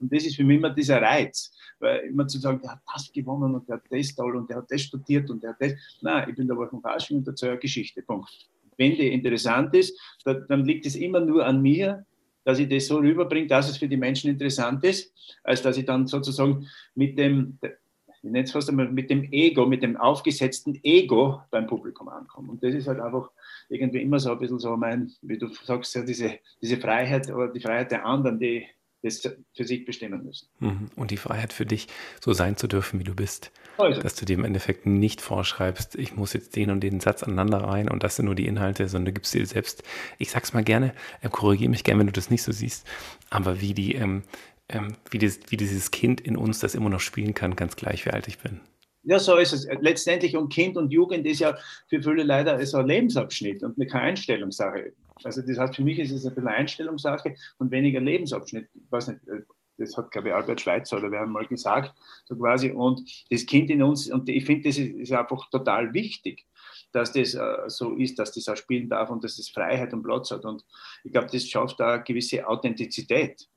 Und 0.00 0.10
das 0.10 0.24
ist 0.24 0.36
für 0.36 0.44
mich 0.44 0.56
immer 0.56 0.70
dieser 0.70 1.02
Reiz, 1.02 1.54
weil 1.78 1.98
immer 2.06 2.26
zu 2.26 2.38
sagen, 2.38 2.60
der 2.62 2.70
hat 2.70 2.80
das 2.94 3.12
gewonnen 3.12 3.54
und 3.54 3.68
der 3.68 3.76
hat 3.76 3.82
das 3.90 4.14
toll 4.14 4.36
und 4.36 4.48
der 4.48 4.56
hat 4.56 4.70
das 4.70 4.80
studiert 4.80 5.28
und 5.28 5.42
der 5.42 5.50
hat 5.50 5.60
das. 5.60 5.74
Nein, 6.00 6.30
ich 6.30 6.34
bin 6.34 6.46
der 6.46 6.56
Wolfgang 6.56 6.82
Fasching 6.82 7.18
und 7.18 7.28
erzähle 7.28 7.58
Geschichte. 7.58 8.00
Punkt. 8.00 8.48
Wenn 8.78 8.92
die 8.92 9.12
interessant 9.12 9.74
ist, 9.74 10.00
dann 10.24 10.64
liegt 10.64 10.86
es 10.86 10.96
immer 10.96 11.20
nur 11.20 11.44
an 11.44 11.60
mir, 11.60 12.06
dass 12.44 12.58
ich 12.58 12.68
das 12.68 12.86
so 12.86 12.98
rüberbringe, 12.98 13.46
dass 13.46 13.70
es 13.70 13.76
für 13.76 13.88
die 13.88 13.96
Menschen 13.96 14.30
interessant 14.30 14.84
ist, 14.84 15.12
als 15.44 15.62
dass 15.62 15.76
ich 15.76 15.84
dann 15.84 16.06
sozusagen 16.06 16.68
mit 16.94 17.18
dem, 17.18 17.58
ich 17.62 18.22
nenne 18.22 18.44
es 18.44 18.52
fast 18.52 18.68
einmal, 18.68 18.90
mit 18.90 19.10
dem 19.10 19.24
Ego, 19.32 19.66
mit 19.66 19.82
dem 19.82 19.96
aufgesetzten 19.96 20.78
Ego 20.82 21.42
beim 21.50 21.66
Publikum 21.66 22.08
ankomme. 22.08 22.52
Und 22.52 22.62
das 22.62 22.74
ist 22.74 22.86
halt 22.86 23.00
einfach 23.00 23.30
irgendwie 23.68 24.02
immer 24.02 24.18
so 24.18 24.32
ein 24.32 24.38
bisschen 24.38 24.58
so 24.58 24.76
mein, 24.76 25.10
wie 25.22 25.38
du 25.38 25.48
sagst, 25.48 25.94
ja, 25.94 26.02
diese, 26.02 26.38
diese 26.60 26.76
Freiheit 26.76 27.30
oder 27.30 27.48
die 27.48 27.60
Freiheit 27.60 27.90
der 27.90 28.04
anderen, 28.06 28.38
die 28.38 28.66
das 29.02 29.20
für 29.20 29.64
sich 29.64 29.84
bestimmen 29.84 30.24
müssen. 30.24 30.48
Mhm. 30.60 30.90
Und 30.96 31.10
die 31.10 31.16
Freiheit 31.16 31.52
für 31.52 31.66
dich, 31.66 31.88
so 32.20 32.32
sein 32.32 32.56
zu 32.56 32.68
dürfen, 32.68 33.00
wie 33.00 33.04
du 33.04 33.14
bist. 33.14 33.50
Also. 33.78 34.00
Dass 34.00 34.14
du 34.14 34.24
dir 34.24 34.34
im 34.34 34.44
Endeffekt 34.44 34.86
nicht 34.86 35.20
vorschreibst, 35.20 35.96
ich 35.96 36.14
muss 36.14 36.32
jetzt 36.34 36.54
den 36.56 36.70
und 36.70 36.80
den 36.80 37.00
Satz 37.00 37.22
aneinander 37.22 37.58
rein 37.58 37.88
und 37.88 38.02
das 38.02 38.16
sind 38.16 38.26
nur 38.26 38.34
die 38.34 38.46
Inhalte, 38.46 38.88
sondern 38.88 39.06
du 39.06 39.12
gibst 39.12 39.34
dir 39.34 39.44
selbst, 39.46 39.82
ich 40.18 40.30
sag's 40.30 40.52
mal 40.52 40.62
gerne, 40.62 40.94
äh, 41.20 41.28
korrigiere 41.28 41.70
mich 41.70 41.84
gerne, 41.84 42.00
wenn 42.00 42.06
du 42.06 42.12
das 42.12 42.30
nicht 42.30 42.42
so 42.42 42.52
siehst, 42.52 42.86
aber 43.30 43.60
wie 43.60 43.74
die, 43.74 43.94
ähm, 43.94 44.22
ähm, 44.68 44.94
wie, 45.10 45.18
das, 45.18 45.40
wie 45.48 45.56
dieses 45.56 45.90
Kind 45.90 46.20
in 46.20 46.36
uns 46.36 46.60
das 46.60 46.74
immer 46.74 46.90
noch 46.90 47.00
spielen 47.00 47.34
kann, 47.34 47.56
ganz 47.56 47.76
gleich, 47.76 48.06
wie 48.06 48.10
alt 48.10 48.28
ich 48.28 48.38
bin. 48.38 48.60
Ja, 49.04 49.18
so 49.18 49.36
ist 49.36 49.52
es. 49.52 49.66
Letztendlich 49.80 50.36
und 50.36 50.52
Kind 50.52 50.76
und 50.76 50.92
Jugend 50.92 51.26
ist 51.26 51.40
ja 51.40 51.56
für 51.88 52.02
viele 52.02 52.22
leider 52.22 52.64
so 52.64 52.78
ein 52.78 52.86
Lebensabschnitt 52.86 53.62
und 53.64 53.76
keine 53.90 54.04
Einstellungssache. 54.04 54.92
Also 55.24 55.42
das 55.42 55.58
heißt, 55.58 55.76
für 55.76 55.84
mich 55.84 55.98
ist 55.98 56.10
es 56.10 56.26
ein 56.26 56.34
bisschen 56.34 56.48
Einstellungssache 56.48 57.34
und 57.58 57.70
weniger 57.70 58.00
Lebensabschnitt. 58.00 58.68
Ich 58.74 58.90
weiß 58.90 59.08
nicht, 59.08 59.26
äh, 59.28 59.42
das 59.78 59.96
hat, 59.96 60.10
glaube 60.10 60.28
ich, 60.28 60.34
Albert 60.34 60.60
Schweitzer 60.60 60.98
oder 60.98 61.10
wer 61.10 61.20
haben 61.20 61.32
mal 61.32 61.46
gesagt, 61.46 61.94
so 62.24 62.36
quasi. 62.36 62.70
Und 62.70 63.02
das 63.30 63.46
Kind 63.46 63.70
in 63.70 63.82
uns, 63.82 64.10
und 64.10 64.28
ich 64.28 64.44
finde, 64.44 64.68
das 64.68 64.78
ist, 64.78 64.94
ist, 64.94 65.12
einfach 65.12 65.48
total 65.50 65.92
wichtig, 65.94 66.46
dass 66.92 67.12
das 67.12 67.34
äh, 67.34 67.68
so 67.68 67.96
ist, 67.96 68.18
dass 68.18 68.32
das 68.32 68.48
auch 68.48 68.56
spielen 68.56 68.88
darf 68.88 69.10
und 69.10 69.24
dass 69.24 69.36
das 69.36 69.48
Freiheit 69.48 69.92
und 69.92 70.02
Platz 70.02 70.30
hat. 70.30 70.44
Und 70.44 70.64
ich 71.04 71.12
glaube, 71.12 71.28
das 71.32 71.46
schafft 71.46 71.80
da 71.80 71.94
eine 71.94 72.04
gewisse 72.04 72.46
Authentizität. 72.46 73.48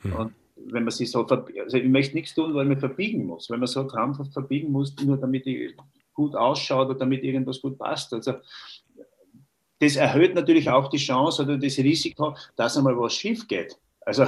Hm. 0.00 0.12
Und 0.14 0.34
wenn 0.56 0.84
man 0.84 0.90
sich 0.90 1.10
so, 1.10 1.24
also 1.24 1.76
ich 1.76 1.88
möchte 1.88 2.14
nichts 2.14 2.34
tun, 2.34 2.54
weil 2.54 2.66
man 2.66 2.78
verbiegen 2.78 3.26
muss, 3.26 3.48
wenn 3.48 3.60
man 3.60 3.68
so 3.68 3.86
krampfhaft 3.86 4.32
verbiegen 4.32 4.70
muss, 4.72 4.94
nur 4.96 5.16
damit 5.16 5.46
ich 5.46 5.74
gut 6.12 6.34
ausschaut 6.34 6.88
oder 6.88 6.98
damit 6.98 7.22
irgendwas 7.22 7.60
gut 7.60 7.78
passt. 7.78 8.12
Also 8.12 8.34
das 9.80 9.96
erhöht 9.96 10.34
natürlich 10.34 10.68
auch 10.68 10.88
die 10.88 10.98
Chance 10.98 11.42
oder 11.42 11.56
das 11.56 11.78
Risiko, 11.78 12.36
dass 12.56 12.76
einmal 12.76 12.98
was 12.98 13.14
schief 13.14 13.46
geht. 13.46 13.78
Also 14.00 14.26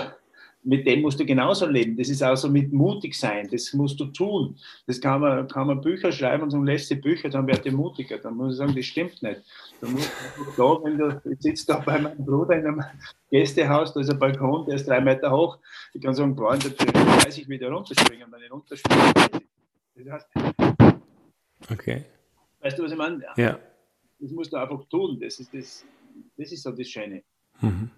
mit 0.62 0.86
dem 0.86 1.02
musst 1.02 1.18
du 1.18 1.24
genauso 1.24 1.66
leben. 1.66 1.96
Das 1.96 2.08
ist 2.08 2.22
also 2.22 2.48
mit 2.48 2.72
mutig 2.72 3.14
sein, 3.14 3.48
das 3.50 3.72
musst 3.72 3.98
du 3.98 4.06
tun. 4.06 4.56
Das 4.86 5.00
kann 5.00 5.20
man, 5.20 5.48
kann 5.48 5.66
man 5.66 5.80
Bücher 5.80 6.12
schreiben 6.12 6.42
und 6.42 6.50
so 6.50 6.62
lässt 6.62 6.90
die 6.90 6.96
Bücher, 6.96 7.30
dann 7.30 7.46
wird 7.46 7.64
er 7.64 7.72
mutiger. 7.72 8.18
Dann 8.18 8.36
muss 8.36 8.52
ich 8.52 8.58
sagen, 8.58 8.74
das 8.74 8.84
stimmt 8.84 9.22
nicht. 9.22 9.40
Du 9.80 9.88
musst 9.88 10.10
da, 10.56 10.78
wenn 10.82 10.98
du 10.98 11.20
sitzt 11.38 11.68
da 11.68 11.78
bei 11.78 11.98
meinem 11.98 12.24
Bruder 12.24 12.56
in 12.56 12.66
einem 12.66 12.84
Gästehaus, 13.30 13.94
da 13.94 14.00
ist 14.00 14.10
ein 14.10 14.18
Balkon, 14.18 14.66
der 14.66 14.76
ist 14.76 14.86
drei 14.86 15.00
Meter 15.00 15.30
hoch. 15.30 15.58
Ich 15.94 16.02
kann 16.02 16.14
sagen, 16.14 16.36
boah, 16.36 16.58
Tür 16.58 16.72
weiß 16.94 17.38
ich 17.38 17.48
wieder 17.48 17.70
runterspringen, 17.70 18.30
wenn 18.30 18.42
ich 18.42 18.52
runterspringe. 18.52 19.12
Das 19.94 20.12
heißt, 20.12 20.28
okay. 21.70 22.04
Weißt 22.60 22.78
du, 22.78 22.84
was 22.84 22.92
ich 22.92 22.98
meine? 22.98 23.24
Ja. 23.36 23.58
Das 24.20 24.30
musst 24.30 24.52
du 24.52 24.56
einfach 24.58 24.84
tun. 24.88 25.18
Das 25.20 25.38
ist, 25.38 25.52
das, 25.54 25.84
das 26.36 26.52
ist 26.52 26.62
so 26.62 26.70
das 26.70 26.88
Schöne. 26.88 27.22
Mhm. 27.60 27.90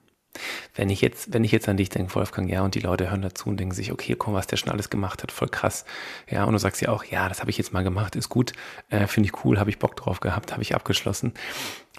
Wenn 0.74 0.88
ich 0.88 1.02
jetzt, 1.02 1.34
wenn 1.34 1.44
ich 1.44 1.52
jetzt 1.52 1.68
an 1.68 1.76
dich 1.76 1.90
denke, 1.90 2.14
Wolfgang, 2.14 2.48
ja, 2.50 2.62
und 2.62 2.74
die 2.74 2.80
Leute 2.80 3.10
hören 3.10 3.20
dazu 3.20 3.50
und 3.50 3.58
denken 3.60 3.74
sich, 3.74 3.92
okay, 3.92 4.14
komm, 4.16 4.32
was 4.32 4.46
der 4.46 4.56
schon 4.56 4.70
alles 4.70 4.88
gemacht 4.88 5.22
hat, 5.22 5.30
voll 5.30 5.48
krass. 5.48 5.84
Ja, 6.30 6.44
und 6.44 6.52
du 6.52 6.58
sagst 6.58 6.80
ja 6.80 6.88
auch, 6.88 7.04
ja, 7.04 7.28
das 7.28 7.40
habe 7.40 7.50
ich 7.50 7.58
jetzt 7.58 7.74
mal 7.74 7.84
gemacht, 7.84 8.16
ist 8.16 8.30
gut, 8.30 8.52
äh, 8.88 9.06
finde 9.06 9.28
ich 9.28 9.44
cool, 9.44 9.58
habe 9.58 9.68
ich 9.68 9.78
Bock 9.78 9.96
drauf 9.96 10.20
gehabt, 10.20 10.52
habe 10.52 10.62
ich 10.62 10.74
abgeschlossen. 10.74 11.34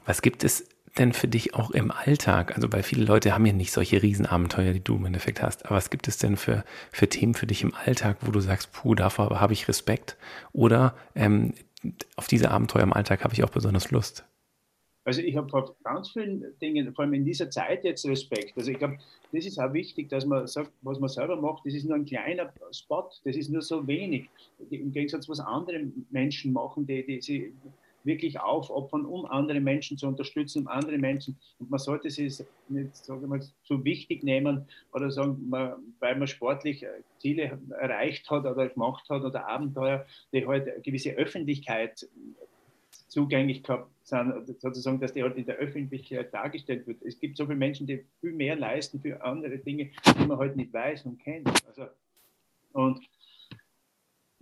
Was 0.06 0.24
gibt 0.24 0.44
es 0.44 0.68
denn 0.98 1.14
für 1.14 1.28
dich 1.28 1.54
auch 1.54 1.70
im 1.72 1.92
Alltag? 1.92 2.56
Also, 2.56 2.72
weil 2.72 2.82
viele 2.82 3.06
Leute 3.06 3.34
haben 3.34 3.46
ja 3.46 3.54
nicht 3.54 3.72
solche 3.72 4.02
Riesenabenteuer, 4.02 4.74
die 4.74 4.84
du 4.84 4.96
im 4.96 5.06
Endeffekt 5.06 5.44
hast. 5.44 5.66
Aber 5.66 5.76
was 5.76 5.92
gibt 5.92 6.08
es 6.08 6.18
denn 6.18 6.36
für, 6.36 6.64
für 6.92 7.08
Themen 7.08 7.36
für 7.36 7.46
dich 7.46 7.62
im 7.62 7.76
Alltag, 7.76 8.18
wo 8.22 8.32
du 8.32 8.40
sagst, 8.40 8.72
puh, 8.72 8.96
davor 8.96 9.40
habe 9.40 9.54
ich 9.54 9.68
Respekt? 9.68 10.18
Oder 10.52 10.96
ähm, 11.14 11.54
auf 12.16 12.28
diese 12.28 12.52
Abenteuer 12.52 12.84
im 12.84 12.94
Alltag 12.94 13.24
habe 13.24 13.34
ich 13.34 13.44
auch 13.44 13.50
besonders 13.50 13.92
Lust? 13.92 14.26
Also 15.06 15.22
ich 15.22 15.36
habe 15.36 15.50
vor 15.50 15.76
ganz 15.84 16.12
vielen 16.12 16.58
Dingen, 16.60 16.94
vor 16.94 17.04
allem 17.04 17.14
in 17.14 17.26
dieser 17.26 17.50
Zeit 17.50 17.84
jetzt 17.84 18.06
Respekt. 18.06 18.54
Also 18.58 18.72
ich 18.72 18.78
glaube, 18.78 18.98
das 19.34 19.46
ist 19.46 19.60
auch 19.60 19.74
wichtig, 19.74 20.10
dass 20.10 20.26
man 20.26 20.48
sagt, 20.48 20.72
was 20.82 21.00
man 21.00 21.10
selber 21.10 21.36
macht, 21.36 21.66
das 21.66 21.74
ist 21.74 21.84
nur 21.84 21.96
ein 21.96 22.06
kleiner 22.06 22.54
Spot, 22.72 23.10
das 23.26 23.36
ist 23.36 23.50
nur 23.50 23.62
so 23.62 23.86
wenig. 23.86 24.30
Im 24.70 24.92
Gegensatz, 24.92 25.28
was 25.28 25.42
andere 25.42 25.88
Menschen 26.10 26.54
machen, 26.54 26.88
die, 26.88 27.06
die 27.06 27.22
sie 27.22 27.54
wirklich 28.04 28.40
aufopfern, 28.40 29.06
um 29.06 29.26
andere 29.26 29.60
Menschen 29.60 29.98
zu 29.98 30.08
unterstützen, 30.08 30.64
um 30.64 30.68
andere 30.68 30.98
Menschen. 30.98 31.38
Und 31.60 31.70
man 31.70 31.80
sollte 31.80 32.08
es 32.08 32.18
nicht 32.18 32.96
sagen 32.96 33.30
wir, 33.30 33.42
zu 33.64 33.84
wichtig 33.84 34.24
nehmen 34.24 34.66
oder 34.92 35.12
sagen, 35.12 35.50
man, 35.50 35.74
weil 36.00 36.18
man 36.18 36.28
sportlich 36.28 36.86
Ziele 37.20 37.60
erreicht 37.80 38.30
hat 38.30 38.46
oder 38.46 38.70
gemacht 38.70 39.10
hat 39.10 39.24
oder 39.24 39.48
Abenteuer, 39.48 40.06
die 40.32 40.46
halt 40.46 40.84
gewisse 40.84 41.12
Öffentlichkeit 41.12 42.08
zugänglich 43.08 43.64
gehabt 43.64 43.90
sind, 44.04 44.34
sozusagen, 44.60 45.00
dass 45.00 45.14
die 45.14 45.22
halt 45.22 45.38
in 45.38 45.46
der 45.46 45.58
Öffentlichkeit 45.58 46.34
dargestellt 46.34 46.88
wird. 46.88 47.02
Es 47.04 47.20
gibt 47.20 47.38
so 47.38 47.46
viele 47.46 47.58
Menschen, 47.58 47.86
die 47.86 48.04
viel 48.20 48.34
mehr 48.34 48.56
leisten 48.56 49.00
für 49.00 49.24
andere 49.24 49.58
Dinge, 49.60 49.92
die 50.20 50.26
man 50.26 50.38
halt 50.38 50.56
nicht 50.56 50.74
weiß 50.74 51.06
und 51.06 51.20
kennt. 51.20 51.48
Also, 51.68 51.88
und 52.74 53.08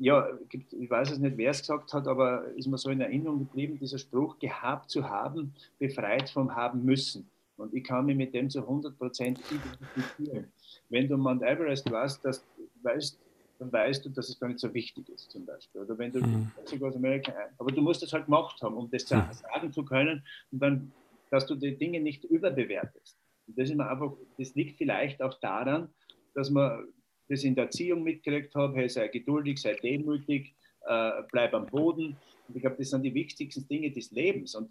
ja, 0.02 0.28
ich 0.50 0.90
weiß 0.90 1.12
es 1.12 1.20
nicht, 1.20 1.38
wer 1.38 1.52
es 1.52 1.60
gesagt 1.60 1.94
hat, 1.94 2.08
aber 2.08 2.46
ist 2.56 2.68
mir 2.68 2.78
so 2.80 2.90
in 2.90 3.02
Erinnerung 3.02 3.40
geblieben, 3.40 3.78
dieser 3.80 4.00
Spruch, 4.00 4.40
gehabt 4.40 4.90
zu 4.90 5.08
haben, 5.08 5.54
befreit 5.78 6.28
vom 6.32 6.56
haben 6.56 6.84
müssen. 6.84 7.30
Und 7.56 7.72
ich 7.76 7.84
kann 7.84 8.08
mich 8.08 8.18
mit 8.18 8.34
dem 8.34 8.50
zu 8.50 8.62
100 8.62 8.98
Prozent 8.98 9.40
identifizieren. 9.52 10.52
Wenn 10.90 11.08
du 11.08 11.18
Mount 11.18 11.44
Everest 11.44 11.92
warst, 11.92 12.26
das 12.26 12.44
weißt, 12.82 13.20
dann 13.60 13.72
weißt 13.72 14.04
du, 14.04 14.10
dass 14.10 14.30
es 14.30 14.40
gar 14.40 14.48
nicht 14.48 14.60
so 14.60 14.74
wichtig 14.74 15.08
ist, 15.10 15.30
zum 15.30 15.46
Beispiel. 15.46 15.82
Oder 15.82 15.96
wenn 15.96 16.12
du 16.12 16.20
mhm. 16.20 16.52
aus 16.82 16.96
Amerika, 16.96 17.32
aber 17.60 17.72
du 17.72 17.82
musst 17.82 18.02
das 18.02 18.12
halt 18.12 18.26
gemacht 18.26 18.60
haben, 18.64 18.76
um 18.76 18.90
das 18.90 19.04
mhm. 19.12 19.22
sagen 19.32 19.72
zu 19.72 19.86
können 19.86 20.24
und 20.52 20.60
dann, 20.60 20.92
dass 21.30 21.46
du 21.46 21.54
die 21.54 21.78
Dinge 21.78 22.02
nicht 22.02 22.24
überbewertest. 22.24 23.16
Und 23.46 23.60
das, 23.60 23.70
ist 23.70 23.76
mir 23.76 23.88
einfach, 23.88 24.14
das 24.40 24.56
liegt 24.56 24.80
vielleicht 24.80 25.22
auch 25.22 25.40
daran, 25.40 25.90
dass 26.34 26.50
man 26.50 26.88
das 27.32 27.44
in 27.46 27.56
der 27.56 27.66
Erziehung 27.66 28.04
mitgekriegt 28.04 28.54
habe, 28.56 28.78
hey, 28.78 28.90
sei 28.90 29.08
geduldig, 29.08 29.62
sei 29.62 29.74
demütig, 29.74 30.54
äh, 30.86 31.24
bleib 31.32 31.54
am 31.54 31.66
Boden. 31.66 32.18
Und 32.48 32.56
ich 32.56 32.62
glaube, 32.62 32.76
das 32.78 32.90
sind 32.90 33.04
die 33.04 33.14
wichtigsten 33.14 33.66
Dinge 33.68 33.90
des 33.90 34.12
Lebens. 34.12 34.54
Und 34.54 34.70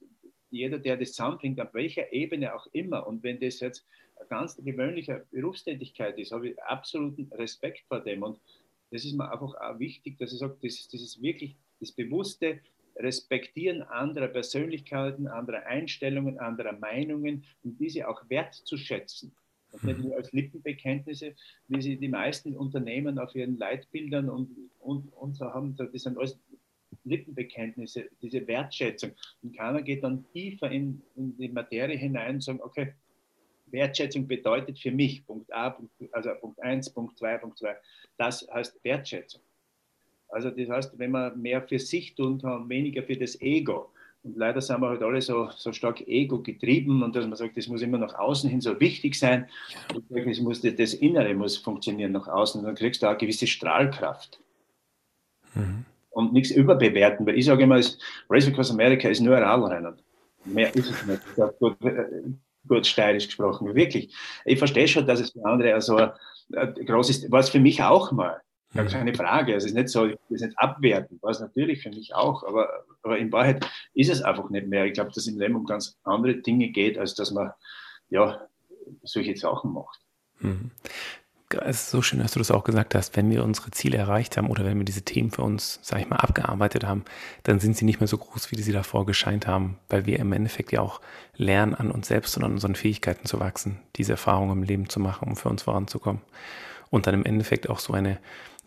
jeder, 0.51 0.79
der 0.79 0.99
das 0.99 1.13
zusammenbringt, 1.13 1.59
auf 1.61 1.73
welcher 1.73 2.13
Ebene 2.13 2.55
auch 2.55 2.67
immer, 2.73 3.07
und 3.07 3.23
wenn 3.23 3.41
das 3.41 3.61
jetzt 3.61 3.87
eine 4.17 4.29
ganz 4.29 4.57
gewöhnliche 4.57 5.25
Berufstätigkeit 5.31 6.19
ist, 6.19 6.33
habe 6.33 6.51
ich 6.51 6.63
absoluten 6.63 7.33
Respekt 7.33 7.81
vor 7.89 8.01
dem. 8.01 8.23
Und 8.23 8.39
das 8.91 9.05
ist 9.05 9.15
mir 9.15 9.33
einfach 9.33 9.55
auch 9.55 9.79
wichtig, 9.79 10.19
dass 10.19 10.33
ich 10.33 10.39
sage, 10.39 10.57
das, 10.63 10.87
das 10.89 11.01
ist 11.01 11.23
wirklich 11.23 11.57
das 11.81 11.93
bewusste 11.93 12.61
Respektieren 12.97 13.83
anderer 13.83 14.29
Persönlichkeiten, 14.29 15.29
anderer 15.29 15.65
Einstellungen, 15.65 16.39
anderer 16.39 16.73
Meinungen 16.73 17.45
und 17.63 17.81
diese 17.81 18.07
auch 18.07 18.29
wertzuschätzen. 18.29 19.33
Und 19.73 19.85
nicht 19.85 20.01
nur 20.01 20.17
als 20.17 20.33
Lippenbekenntnisse, 20.33 21.35
wie 21.69 21.83
sie 21.83 21.97
die 21.97 22.09
meisten 22.09 22.57
Unternehmen 22.57 23.19
auf 23.19 23.35
ihren 23.35 23.57
Leitbildern 23.59 24.29
und, 24.29 24.51
und, 24.81 25.13
und 25.13 25.35
so 25.35 25.47
haben. 25.47 25.77
Das 25.77 26.03
sind 26.03 26.19
alles 26.19 26.39
Lippenbekenntnisse, 27.05 28.09
diese 28.21 28.47
Wertschätzung. 28.47 29.13
Und 29.43 29.57
keiner 29.57 29.83
geht 29.83 30.03
dann 30.03 30.25
tiefer 30.33 30.71
in, 30.71 31.03
in 31.17 31.37
die 31.37 31.49
Materie 31.49 31.97
hinein 31.97 32.37
und 32.37 32.43
sagt, 32.43 32.61
okay, 32.61 32.95
Wertschätzung 33.67 34.27
bedeutet 34.27 34.79
für 34.79 34.91
mich, 34.91 35.25
Punkt 35.27 35.53
A, 35.53 35.79
also 36.13 36.31
Punkt 36.41 36.61
1, 36.61 36.91
Punkt 36.91 37.19
2, 37.19 37.39
Punkt 37.39 37.59
2, 37.59 37.77
das 38.19 38.49
heißt 38.53 38.83
Wertschätzung. 38.83 39.43
Also 40.29 40.51
das 40.51 40.69
heißt, 40.69 40.99
wenn 40.99 41.11
man 41.11 41.41
mehr 41.41 41.63
für 41.63 41.79
sich 41.79 42.15
tun 42.15 42.41
kann, 42.41 42.69
weniger 42.69 43.03
für 43.03 43.17
das 43.17 43.41
Ego. 43.41 43.93
Und 44.23 44.37
leider 44.37 44.61
sind 44.61 44.81
wir 44.81 44.89
halt 44.89 45.03
alle 45.03 45.23
so, 45.23 45.49
so 45.57 45.73
stark 45.73 46.07
ego 46.07 46.43
getrieben 46.43 47.03
und 47.03 47.17
dass 47.17 47.27
man 47.27 47.37
sagt, 47.37 47.57
das 47.57 47.69
muss 47.69 47.81
immer 47.81 47.97
nach 47.97 48.15
außen 48.15 48.51
hin 48.51 48.61
so 48.61 48.79
wichtig 48.79 49.15
sein. 49.15 49.49
Und 49.95 50.11
muss, 50.43 50.61
das 50.61 50.95
Innere 50.95 51.35
muss 51.35 51.57
funktionieren 51.57 52.13
nach 52.13 52.29
außen. 52.29 52.61
Und 52.61 52.67
dann 52.67 52.75
kriegst 52.75 53.03
du 53.03 53.07
auch 53.07 53.11
eine 53.11 53.19
gewisse 53.19 53.47
Strahlkraft. 53.47 54.39
Mhm. 55.55 55.87
Und 56.11 56.33
nichts 56.33 56.51
überbewerten, 56.51 57.25
weil 57.25 57.39
ich 57.39 57.47
sage 57.47 57.63
immer, 57.63 57.81
Race 58.29 58.49
Across 58.49 58.73
America 58.73 59.09
ist 59.09 59.21
nur 59.21 59.37
ein 59.37 59.43
Radrennen. 59.43 59.95
Mehr 60.45 60.75
ist 60.75 60.91
es 60.91 61.07
nicht. 61.07 61.23
Ich 61.35 61.41
habe 61.41 61.55
gut, 61.59 61.83
äh, 61.85 62.05
gut 62.67 62.87
steirisch 62.87 63.27
gesprochen, 63.27 63.75
wirklich. 63.75 64.15
Ich 64.45 64.59
verstehe 64.59 64.89
schon, 64.89 65.07
dass 65.07 65.21
es 65.21 65.31
für 65.31 65.45
andere 65.45 65.73
also 65.73 65.99
groß 66.51 67.11
ist, 67.11 67.31
war 67.31 67.41
es 67.41 67.49
für 67.49 67.61
mich 67.61 67.83
auch 67.83 68.13
mal. 68.13 68.41
Gar 68.73 68.87
keine 68.87 69.15
Frage. 69.15 69.55
Also 69.55 69.67
es 69.67 69.73
ist 69.73 69.77
nicht 69.77 69.89
so, 69.89 70.07
es 70.07 70.17
ist 70.29 70.43
nicht 70.43 70.59
abwertend, 70.59 71.23
war 71.23 71.31
es 71.31 71.41
natürlich 71.41 71.83
für 71.83 71.91
mich 71.91 72.15
auch, 72.15 72.45
aber, 72.45 72.85
aber 73.03 73.19
in 73.19 73.33
Wahrheit 73.33 73.69
ist 73.95 74.11
es 74.11 74.23
einfach 74.23 74.49
nicht 74.51 74.69
mehr. 74.69 74.85
Ich 74.85 74.93
glaube, 74.93 75.09
dass 75.09 75.17
es 75.19 75.27
im 75.27 75.39
Leben 75.39 75.57
um 75.57 75.67
ganz 75.67 75.99
andere 76.05 76.37
Dinge 76.37 76.69
geht, 76.69 76.97
als 76.97 77.15
dass 77.15 77.33
man 77.33 77.53
ja 78.11 78.47
solche 79.03 79.37
Sachen 79.37 79.73
macht. 79.73 80.01
Mhm 80.39 80.71
es 81.59 81.83
ist 81.83 81.91
so 81.91 82.01
schön, 82.01 82.21
dass 82.21 82.33
du 82.33 82.39
das 82.39 82.51
auch 82.51 82.63
gesagt 82.63 82.95
hast, 82.95 83.17
wenn 83.17 83.31
wir 83.31 83.43
unsere 83.43 83.71
Ziele 83.73 83.99
erreicht 83.99 84.37
haben 84.37 84.49
oder 84.49 84.65
wenn 84.65 84.79
wir 84.79 84.85
diese 84.85 85.03
Themen 85.03 85.31
für 85.31 85.43
uns, 85.43 85.81
sag 85.83 86.01
ich 86.01 86.09
mal, 86.09 86.17
abgearbeitet 86.17 86.85
haben, 86.85 87.05
dann 87.43 87.59
sind 87.59 87.77
sie 87.77 87.85
nicht 87.85 88.01
mehr 88.01 88.07
so 88.07 88.19
groß, 88.19 88.53
wie 88.53 88.63
sie 88.63 88.73
davor 88.73 89.05
gescheint 89.05 89.47
haben, 89.47 89.79
weil 89.89 90.07
wir 90.07 90.21
im 90.21 90.33
Endeffekt 90.33 90.71
ja 90.71 90.81
auch 90.81 91.01
lernen, 91.35 91.75
an 91.75 91.91
uns 91.91 92.07
selbst 92.07 92.37
und 92.37 92.45
an 92.45 92.53
unseren 92.53 92.77
Fähigkeiten 92.77 93.27
zu 93.27 93.41
wachsen, 93.41 93.81
diese 93.97 94.13
Erfahrungen 94.13 94.59
im 94.59 94.63
Leben 94.63 94.89
zu 94.89 95.01
machen, 95.01 95.29
um 95.29 95.37
für 95.37 95.49
uns 95.49 95.63
voranzukommen. 95.63 96.23
Und 96.89 97.07
dann 97.07 97.15
im 97.15 97.25
Endeffekt 97.25 97.69
auch 97.69 97.81
so 97.81 97.93
eine, 97.93 98.19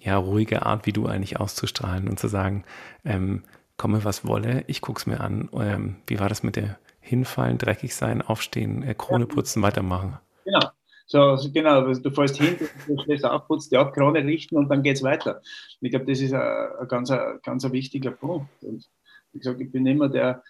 ja, 0.03 0.17
ruhige 0.17 0.65
Art, 0.65 0.85
wie 0.85 0.93
du 0.93 1.07
eigentlich 1.07 1.39
auszustrahlen 1.39 2.09
und 2.09 2.19
zu 2.19 2.27
sagen, 2.27 2.63
ähm, 3.05 3.43
komme 3.77 4.03
was 4.03 4.27
wolle, 4.27 4.63
ich 4.67 4.81
guck's 4.81 5.05
mir 5.05 5.21
an. 5.21 5.49
Ähm, 5.53 5.95
wie 6.07 6.19
war 6.19 6.29
das 6.29 6.43
mit 6.43 6.55
der 6.55 6.77
Hinfallen, 6.99 7.57
dreckig 7.57 7.95
sein, 7.95 8.21
aufstehen, 8.21 8.83
äh, 8.83 8.93
Krone 8.93 9.25
putzen, 9.25 9.61
weitermachen? 9.63 10.17
Genau. 10.45 10.69
So, 11.05 11.37
genau, 11.53 11.81
du 11.93 12.11
fährst 12.11 12.37
hin, 12.37 12.57
du 12.87 13.01
stehst 13.03 13.25
auf, 13.25 13.47
putzt 13.47 13.71
die 13.71 13.77
ab, 13.77 13.93
Krone 13.93 14.23
richten 14.23 14.57
und 14.57 14.69
dann 14.69 14.83
geht 14.83 14.95
es 14.95 15.03
weiter. 15.03 15.41
ich 15.81 15.91
glaube, 15.91 16.05
das 16.05 16.21
ist 16.21 16.33
ein, 16.33 16.87
ganz, 16.87 17.11
ganz 17.43 17.71
wichtiger 17.71 18.11
Punkt. 18.11 18.47
Und 18.63 18.89
wie 19.31 19.39
gesagt, 19.39 19.59
ich 19.59 19.71
bin 19.71 19.85
immer 19.85 20.09
der, 20.09 20.43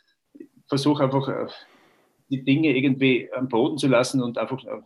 versuche 0.67 1.03
einfach 1.03 1.27
äh, 1.27 1.47
die 2.29 2.43
Dinge 2.43 2.75
irgendwie 2.75 3.29
am 3.33 3.49
Boden 3.49 3.77
zu 3.77 3.87
lassen 3.87 4.21
und 4.21 4.37
einfach 4.37 4.63
äh, 4.63 4.81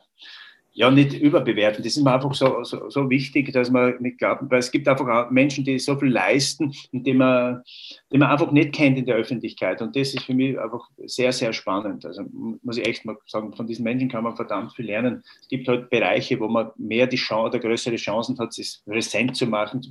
ja, 0.78 0.92
nicht 0.92 1.14
überbewerten. 1.14 1.84
Das 1.84 1.98
ist 1.98 2.04
mir 2.04 2.14
einfach 2.14 2.36
so, 2.36 2.64
so, 2.64 2.88
so 2.92 3.10
wichtig, 3.10 3.52
dass 3.52 3.72
man 3.72 4.00
nicht 4.00 4.20
glaubt, 4.20 4.44
weil 4.52 4.60
es 4.60 4.70
gibt 4.70 4.88
einfach 4.88 5.32
Menschen, 5.32 5.66
die 5.66 5.80
so 5.80 5.96
viel 5.96 6.10
leisten 6.10 6.72
die 6.92 7.16
man, 7.16 7.64
die 8.12 8.20
man 8.20 8.30
einfach 8.30 8.52
nicht 8.52 8.74
kennt 8.74 8.96
in 8.96 9.08
der 9.08 9.16
Öffentlichkeit. 9.16 9.82
Und 9.82 9.96
das 9.96 10.14
ist 10.14 10.22
für 10.24 10.36
mich 10.36 10.60
einfach 10.60 10.88
sehr, 11.08 11.32
sehr 11.34 11.52
spannend. 11.52 12.06
Also 12.06 12.26
muss 12.62 12.78
ich 12.78 12.88
echt 12.88 13.06
mal 13.06 13.18
sagen, 13.26 13.56
von 13.56 13.66
diesen 13.66 13.86
Menschen 13.86 14.08
kann 14.08 14.24
man 14.24 14.36
verdammt 14.36 14.76
viel 14.76 14.86
lernen. 14.86 15.24
Es 15.42 15.48
gibt 15.48 15.68
halt 15.68 15.90
Bereiche, 15.90 16.40
wo 16.40 16.48
man 16.48 16.70
mehr 16.78 17.08
die 17.08 17.18
Chance 17.18 17.58
oder 17.58 17.60
größere 17.68 17.96
Chancen 17.96 18.38
hat, 18.38 18.54
sich 18.54 18.78
präsent 18.86 19.36
zu 19.36 19.48
machen, 19.48 19.82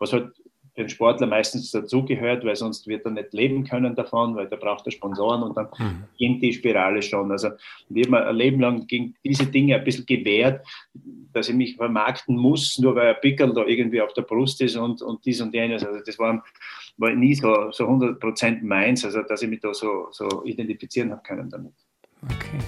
was 0.00 0.12
halt 0.12 0.32
für 0.74 0.82
den 0.82 0.88
Sportler 0.88 1.26
meistens 1.26 1.70
dazugehört, 1.70 2.44
weil 2.44 2.56
sonst 2.56 2.86
wird 2.88 3.04
er 3.04 3.12
nicht 3.12 3.32
leben 3.32 3.64
können 3.64 3.94
davon, 3.94 4.34
weil 4.34 4.48
da 4.48 4.56
braucht 4.56 4.86
er 4.86 4.92
Sponsoren 4.92 5.42
und 5.42 5.56
dann 5.56 5.68
mhm. 5.78 6.04
beginnt 6.12 6.42
die 6.42 6.52
Spirale 6.52 7.00
schon. 7.00 7.30
Also 7.30 7.50
wir 7.88 8.04
haben 8.06 8.14
ein 8.14 8.34
Leben 8.34 8.60
lang 8.60 8.86
gegen 8.86 9.14
diese 9.24 9.46
Dinge 9.46 9.76
ein 9.76 9.84
bisschen 9.84 10.04
gewehrt, 10.04 10.66
dass 11.32 11.48
ich 11.48 11.54
mich 11.54 11.76
vermarkten 11.76 12.36
muss, 12.36 12.76
nur 12.78 12.96
weil 12.96 13.14
ein 13.14 13.20
Pickel 13.20 13.54
da 13.54 13.64
irgendwie 13.64 14.00
auf 14.00 14.12
der 14.14 14.22
Brust 14.22 14.60
ist 14.62 14.76
und, 14.76 15.00
und 15.00 15.24
dies 15.24 15.40
und 15.40 15.54
jenes. 15.54 15.84
Also 15.84 16.00
das 16.04 16.18
war, 16.18 16.44
war 16.96 17.10
nie 17.10 17.34
so, 17.34 17.70
so 17.70 17.86
100% 17.86 18.62
meins, 18.64 19.04
also 19.04 19.22
dass 19.22 19.42
ich 19.42 19.48
mich 19.48 19.60
da 19.60 19.72
so, 19.72 20.08
so 20.10 20.44
identifizieren 20.44 21.12
habe 21.12 21.22
können 21.22 21.50
damit. 21.50 21.74
Okay. 22.24 22.58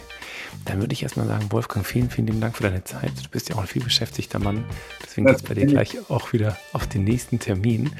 Dann 0.64 0.80
würde 0.80 0.92
ich 0.92 1.02
erstmal 1.02 1.26
sagen, 1.26 1.50
Wolfgang, 1.52 1.86
vielen, 1.86 2.10
vielen 2.10 2.26
lieben 2.26 2.40
Dank 2.40 2.56
für 2.56 2.64
deine 2.64 2.82
Zeit. 2.84 3.12
Du 3.22 3.28
bist 3.30 3.48
ja 3.48 3.56
auch 3.56 3.60
ein 3.60 3.66
viel 3.66 3.82
beschäftigter 3.82 4.38
Mann. 4.38 4.64
Deswegen 5.02 5.26
geht 5.26 5.36
es 5.36 5.42
bei 5.42 5.54
dir 5.54 5.66
gleich 5.66 5.96
auch 6.10 6.32
wieder 6.32 6.56
auf 6.72 6.86
den 6.86 7.04
nächsten 7.04 7.38
Termin. 7.38 7.92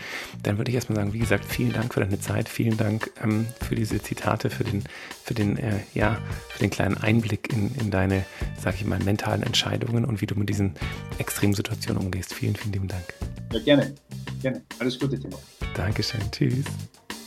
Dann 0.42 0.58
würde 0.58 0.70
ich 0.70 0.74
erstmal 0.74 0.96
sagen, 0.96 1.12
wie 1.12 1.18
gesagt, 1.18 1.44
vielen 1.44 1.72
Dank 1.72 1.94
für 1.94 2.00
deine 2.00 2.20
Zeit. 2.20 2.48
Vielen 2.48 2.76
Dank 2.76 3.10
ähm, 3.22 3.46
für 3.60 3.74
diese 3.74 4.02
Zitate, 4.02 4.50
für 4.50 4.64
den, 4.64 4.84
für 5.22 5.34
den, 5.34 5.56
äh, 5.58 5.80
ja, 5.94 6.18
für 6.48 6.58
den 6.58 6.70
kleinen 6.70 6.96
Einblick 6.96 7.52
in, 7.52 7.74
in 7.76 7.90
deine, 7.90 8.24
sage 8.60 8.76
ich 8.80 8.84
mal, 8.84 8.98
mentalen 8.98 9.42
Entscheidungen 9.42 10.04
und 10.04 10.20
wie 10.20 10.26
du 10.26 10.34
mit 10.34 10.48
diesen 10.48 10.74
extremen 11.18 11.54
Situationen 11.54 12.02
umgehst. 12.02 12.34
Vielen, 12.34 12.56
vielen 12.56 12.72
lieben 12.72 12.88
Dank. 12.88 13.14
Ja, 13.52 13.60
gerne. 13.60 13.94
Gerne. 14.42 14.62
Alles 14.78 14.98
Gute, 14.98 15.18
Timo. 15.18 15.38
Dankeschön. 15.74 16.20
Tschüss. 16.30 16.64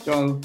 Ciao. 0.04 0.40